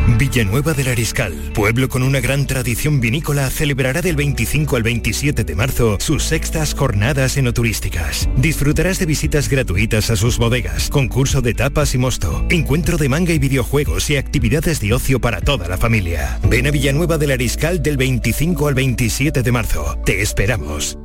[0.08, 5.56] Villanueva del Ariscal, pueblo con una gran tradición vinícola, celebrará del 25 al 27 de
[5.56, 8.30] marzo sus sextas jornadas enoturísticas.
[8.38, 13.34] Disfrutarás de visitas gratuitas a sus bodegas, concurso de tapas y mosto, encuentro de manga
[13.34, 16.40] y videojuegos y actividades de ocio para toda la familia.
[16.48, 19.98] Ven a Villanueva del Ariscal del 25 al 27 de marzo.
[20.06, 20.98] Te esperamos.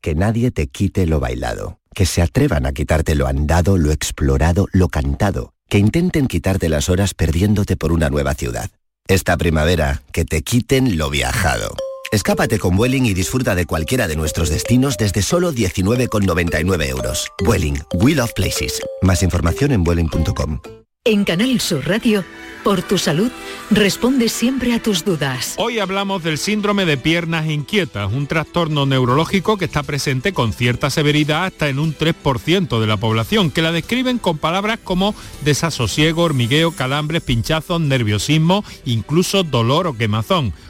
[0.00, 1.78] Que nadie te quite lo bailado.
[1.94, 5.52] Que se atrevan a quitarte lo andado, lo explorado, lo cantado.
[5.70, 8.70] Que intenten quitarte las horas perdiéndote por una nueva ciudad.
[9.06, 11.76] Esta primavera, que te quiten lo viajado.
[12.10, 17.28] Escápate con Vueling y disfruta de cualquiera de nuestros destinos desde solo 19,99 euros.
[17.44, 18.82] Vueling, We Love Places.
[19.00, 20.79] Más información en Vueling.com.
[21.06, 22.26] En Canal Sur Radio,
[22.62, 23.32] por tu salud,
[23.70, 25.54] responde siempre a tus dudas.
[25.56, 30.90] Hoy hablamos del síndrome de piernas inquietas, un trastorno neurológico que está presente con cierta
[30.90, 36.24] severidad hasta en un 3% de la población, que la describen con palabras como desasosiego,
[36.24, 40.52] hormigueo, calambres, pinchazos, nerviosismo, incluso dolor o quemazón.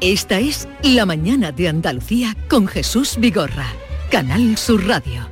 [0.00, 3.66] Esta es La Mañana de Andalucía con Jesús Vigorra.
[4.12, 5.28] Canal Sur Radio.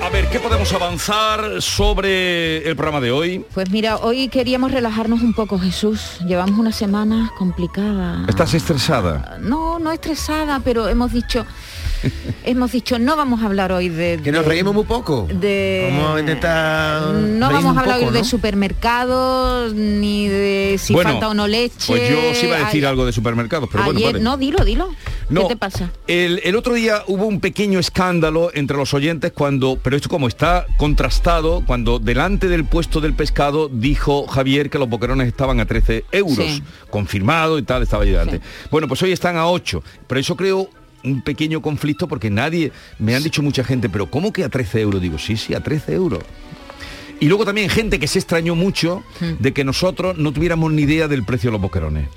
[0.00, 3.44] A ver, ¿qué podemos avanzar sobre el programa de hoy?
[3.52, 6.20] Pues mira, hoy queríamos relajarnos un poco, Jesús.
[6.24, 8.24] Llevamos una semana complicada.
[8.28, 9.38] ¿Estás estresada?
[9.40, 11.44] No, no estresada, pero hemos dicho
[12.44, 15.26] hemos dicho no vamos a hablar hoy de, que nos de- reímos muy poco.
[15.32, 20.92] de vamos a intentar no vamos a hablar poco, hoy de supermercados ni de si
[20.92, 21.74] Bueno, falta o no leche.
[21.86, 24.24] Pues yo sí iba a decir algo de supermercados, pero bueno, ayer vale.
[24.24, 24.88] no dilo dilo.
[25.30, 29.30] No, qué te pasa El, el otro día hubo un pequeño escándalo entre los oyentes
[29.32, 34.78] cuando, pero esto como está contrastado, cuando delante del puesto del pescado dijo Javier que
[34.78, 36.62] los boquerones estaban a 13 euros, Sí.
[36.88, 38.40] confirmado y tal, estaba ahí delante.
[38.70, 40.70] Bueno, pues hoy están a 8, pero eso creo
[41.04, 44.80] un pequeño conflicto porque nadie, me han dicho mucha gente, pero ¿cómo que a 13
[44.80, 45.02] euros?
[45.02, 46.20] Digo, sí, sí, a 13 euros.
[47.20, 49.02] Y luego también gente que se extrañó mucho
[49.40, 52.08] de que nosotros no tuviéramos ni idea del precio de los boquerones.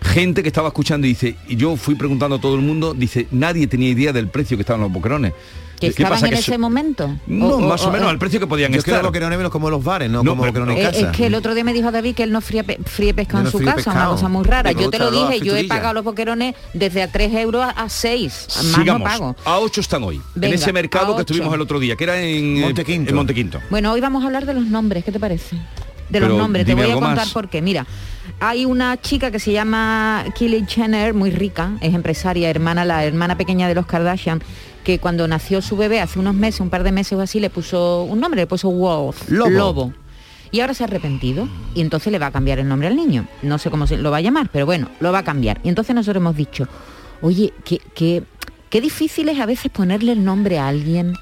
[0.00, 3.26] Gente que estaba escuchando y dice, y yo fui preguntando a todo el mundo, dice,
[3.32, 5.32] nadie tenía idea del precio que estaban los boquerones.
[5.74, 6.26] Que ¿Qué estaban pasa?
[6.26, 8.90] en Que ese momento No, más o menos al precio que podían Yo es que
[8.90, 9.02] estar.
[9.02, 11.10] los boquerones menos como los bares, no, No, como pero- boquerones en Eh, casa.
[11.10, 13.48] es que el otro día me dijo David que él no fríe, fríe pescado Yo
[13.48, 14.12] en no su casa, una pescado.
[14.12, 14.72] cosa muy rara.
[14.72, 17.70] Me Yo te lo dije, yo he pagado los boquerones desde a 3 euros a-
[17.70, 18.46] a 6.
[18.48, 18.98] Más Sigamos.
[19.00, 19.36] no pago.
[19.44, 20.20] A 8 están hoy.
[20.34, 23.10] Venga, en ese mercado que estuvimos el otro día, que era en Montequinto.
[23.10, 23.60] En Montequinto.
[23.70, 25.56] Bueno, hoy vamos a hablar de los nombres, ¿qué te parece?
[26.08, 27.30] De los Pero nombres, te voy a contar más.
[27.32, 27.62] por qué.
[27.62, 27.86] Mira,
[28.38, 33.36] hay una chica que se llama Kylie Jenner, muy rica, es empresaria, hermana, la hermana
[33.38, 34.42] pequeña de los Kardashian,
[34.84, 37.50] que cuando nació su bebé hace unos meses, un par de meses o así, le
[37.50, 39.92] puso un nombre, le puso Wolf, Lobo.
[40.52, 43.26] Y ahora se ha arrepentido y entonces le va a cambiar el nombre al niño.
[43.42, 45.60] No sé cómo se lo va a llamar, pero bueno, lo va a cambiar.
[45.64, 46.68] Y entonces nosotros hemos dicho,
[47.22, 48.22] oye, que, que,
[48.70, 51.14] qué difícil es a veces ponerle el nombre a alguien.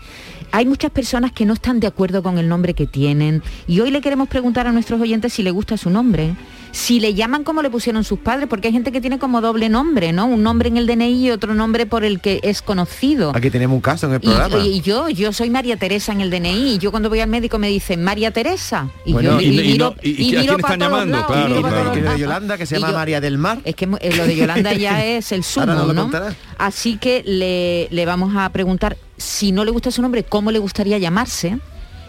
[0.54, 3.90] Hay muchas personas que no están de acuerdo con el nombre que tienen y hoy
[3.90, 6.34] le queremos preguntar a nuestros oyentes si le gusta su nombre,
[6.72, 9.70] si le llaman como le pusieron sus padres, porque hay gente que tiene como doble
[9.70, 10.26] nombre, ¿no?
[10.26, 13.32] Un nombre en el DNI y otro nombre por el que es conocido.
[13.34, 14.58] Aquí tenemos un caso en el programa.
[14.58, 17.58] y yo, yo soy María Teresa en el DNI y yo cuando voy al médico
[17.58, 21.16] me dicen María Teresa y Bueno, yo y- y miro, y- a quién están llamando?
[21.18, 21.92] lados, Claro, claro.
[21.92, 22.18] Que de.
[22.18, 23.58] Yolanda, que se llama María del Mar.
[23.64, 23.96] Es que lo
[24.26, 26.10] de Yolanda ya es el sumo, ¿no?
[26.58, 30.58] Así que le, le vamos a preguntar si no le gusta su nombre, cómo le
[30.58, 31.58] gustaría llamarse,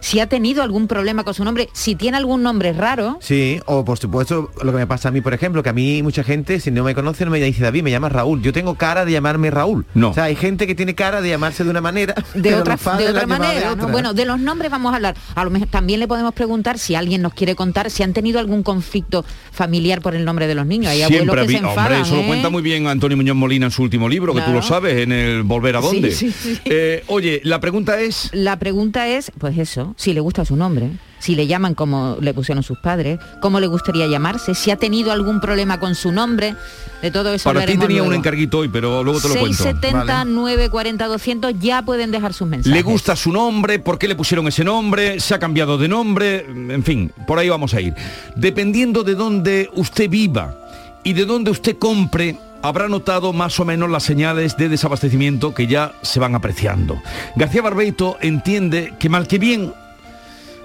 [0.04, 3.18] si ha tenido algún problema con su nombre, si tiene algún nombre raro.
[3.22, 6.04] Sí, o por supuesto lo que me pasa a mí, por ejemplo, que a mí
[6.04, 8.42] mucha gente, si no me conoce, no me dice David, me llama Raúl.
[8.42, 9.86] Yo tengo cara de llamarme Raúl.
[9.94, 10.10] No.
[10.10, 13.08] O sea, hay gente que tiene cara de llamarse de una manera, de otra, de
[13.10, 13.76] otra de manera.
[13.76, 15.16] Bueno, de los nombres vamos a hablar.
[15.36, 18.40] A lo mejor también le podemos preguntar si alguien nos quiere contar si han tenido
[18.40, 20.92] algún conflicto familiar por el nombre de los niños.
[20.92, 21.84] Hay abuelos Siempre que se enfadan.
[21.86, 22.28] hombre, eso lo ¿eh?
[22.28, 25.12] cuenta muy bien Antonio Muñoz Molina en su último libro, que tú lo sabes, en
[25.12, 26.12] el Volver a Sí, dónde.
[26.12, 26.60] sí, sí.
[26.66, 30.92] Eh, oye, la pregunta es, La pregunta es, pues eso, si le gusta su nombre,
[31.20, 35.12] si le llaman como le pusieron sus padres, cómo le gustaría llamarse, si ha tenido
[35.12, 36.56] algún problema con su nombre,
[37.02, 39.64] de todo eso para ti tenía un encarguito hoy, pero luego te lo cuento.
[39.64, 42.76] 670 940 200 ya pueden dejar sus mensajes.
[42.76, 43.80] ¿Le gusta su nombre?
[43.80, 45.20] ¿Por qué le pusieron ese nombre?
[45.20, 46.46] ¿Se ha cambiado de nombre?
[46.46, 47.94] En fin, por ahí vamos a ir.
[48.36, 50.56] Dependiendo de dónde usted viva
[51.04, 55.68] y de dónde usted compre, habrá notado más o menos las señales de desabastecimiento que
[55.68, 57.02] ya se van apreciando.
[57.36, 59.74] García Barbeito entiende que mal que bien,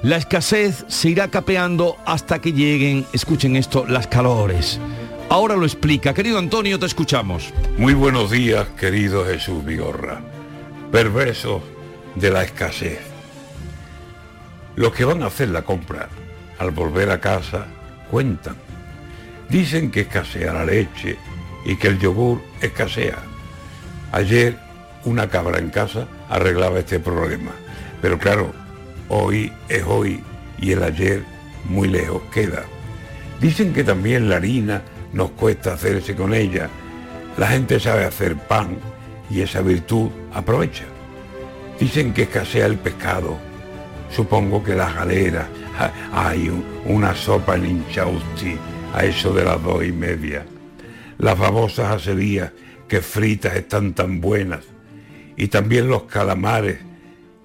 [0.02, 4.78] la escasez se irá capeando hasta que lleguen, escuchen esto, las calores.
[5.28, 6.14] Ahora lo explica.
[6.14, 7.52] Querido Antonio, te escuchamos.
[7.76, 10.20] Muy buenos días, querido Jesús Vigorra.
[10.92, 11.62] Perversos
[12.14, 13.00] de la escasez.
[14.76, 16.08] Los que van a hacer la compra
[16.58, 17.66] al volver a casa
[18.10, 18.56] cuentan.
[19.48, 21.18] Dicen que escasea la leche
[21.64, 23.18] y que el yogur escasea.
[24.12, 24.58] Ayer
[25.04, 27.50] una cabra en casa arreglaba este problema.
[28.00, 28.54] Pero claro,
[29.08, 30.22] hoy es hoy
[30.58, 31.22] y el ayer
[31.68, 32.64] muy lejos queda.
[33.40, 34.82] Dicen que también la harina
[35.12, 36.68] nos cuesta hacerse con ella.
[37.36, 38.76] La gente sabe hacer pan
[39.30, 40.84] y esa virtud aprovecha.
[41.78, 43.48] Dicen que escasea el pescado
[44.10, 45.46] supongo que las galeras,
[46.12, 46.50] hay
[46.86, 48.56] una sopa en Inchausti
[48.94, 50.44] a eso de las dos y media.
[51.18, 52.52] Las babosas acerías
[52.88, 54.64] que fritas están tan buenas.
[55.36, 56.78] Y también los calamares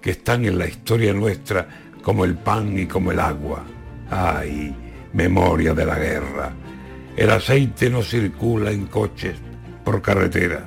[0.04, 1.66] que están en la historia nuestra
[2.02, 3.64] como el pan y como el agua.
[4.10, 4.76] Ay,
[5.14, 6.52] memoria de la guerra.
[7.16, 9.36] El aceite no circula en coches
[9.82, 10.64] por carreteras.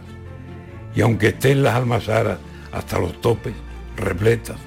[0.95, 2.39] Y aunque estén las almazaras
[2.71, 3.53] hasta los topes,
[3.95, 4.57] repletas,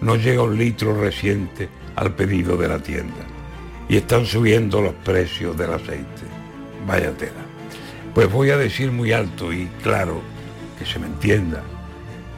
[0.00, 3.26] no llega un litro reciente al pedido de la tienda.
[3.88, 6.22] Y están subiendo los precios del aceite.
[6.86, 7.44] Vaya tela.
[8.14, 10.20] Pues voy a decir muy alto y claro,
[10.78, 11.64] que se me entienda,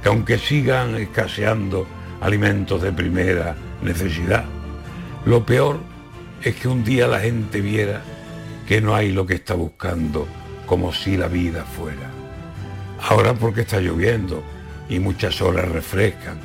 [0.03, 1.86] que aunque sigan escaseando
[2.20, 4.44] alimentos de primera necesidad,
[5.24, 5.80] lo peor
[6.42, 8.03] es que un día la gente viera
[8.66, 10.26] que no hay lo que está buscando
[10.66, 12.11] como si la vida fuera.
[13.01, 14.42] Ahora porque está lloviendo
[14.88, 16.38] y muchas horas refrescan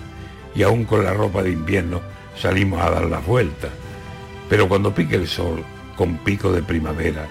[0.55, 2.01] y aún con la ropa de invierno
[2.39, 3.71] salimos a dar las vueltas.
[4.49, 5.63] Pero cuando pique el sol
[5.95, 7.27] con pico de primavera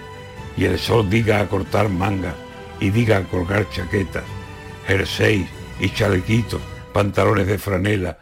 [0.57, 2.35] y el sol diga a cortar mangas
[2.79, 4.23] y diga a colgar chaquetas,
[4.87, 5.47] jerseys
[5.79, 6.61] y chalequitos,
[6.93, 8.17] pantalones de franela,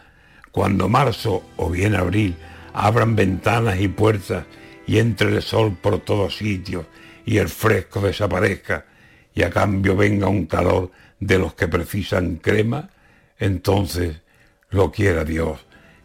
[0.52, 2.36] cuando marzo o bien abril
[2.74, 4.46] abran ventanas y puertas
[4.88, 6.86] y entre el sol por todos sitios
[7.26, 8.86] y el fresco desaparezca
[9.34, 12.90] y a cambio venga un calor de los que precisan crema,
[13.40, 14.18] entonces
[14.70, 15.60] lo quiera Dios,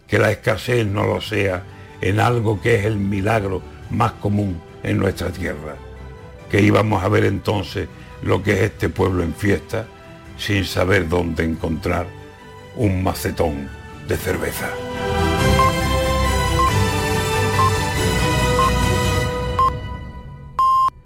[0.07, 1.65] que la escasez no lo sea
[2.01, 5.77] en algo que es el milagro más común en nuestra tierra,
[6.51, 7.89] que íbamos a ver entonces
[8.23, 9.87] lo que es este pueblo en fiesta
[10.39, 12.07] sin saber dónde encontrar
[12.77, 13.69] un macetón
[14.07, 14.71] de cerveza.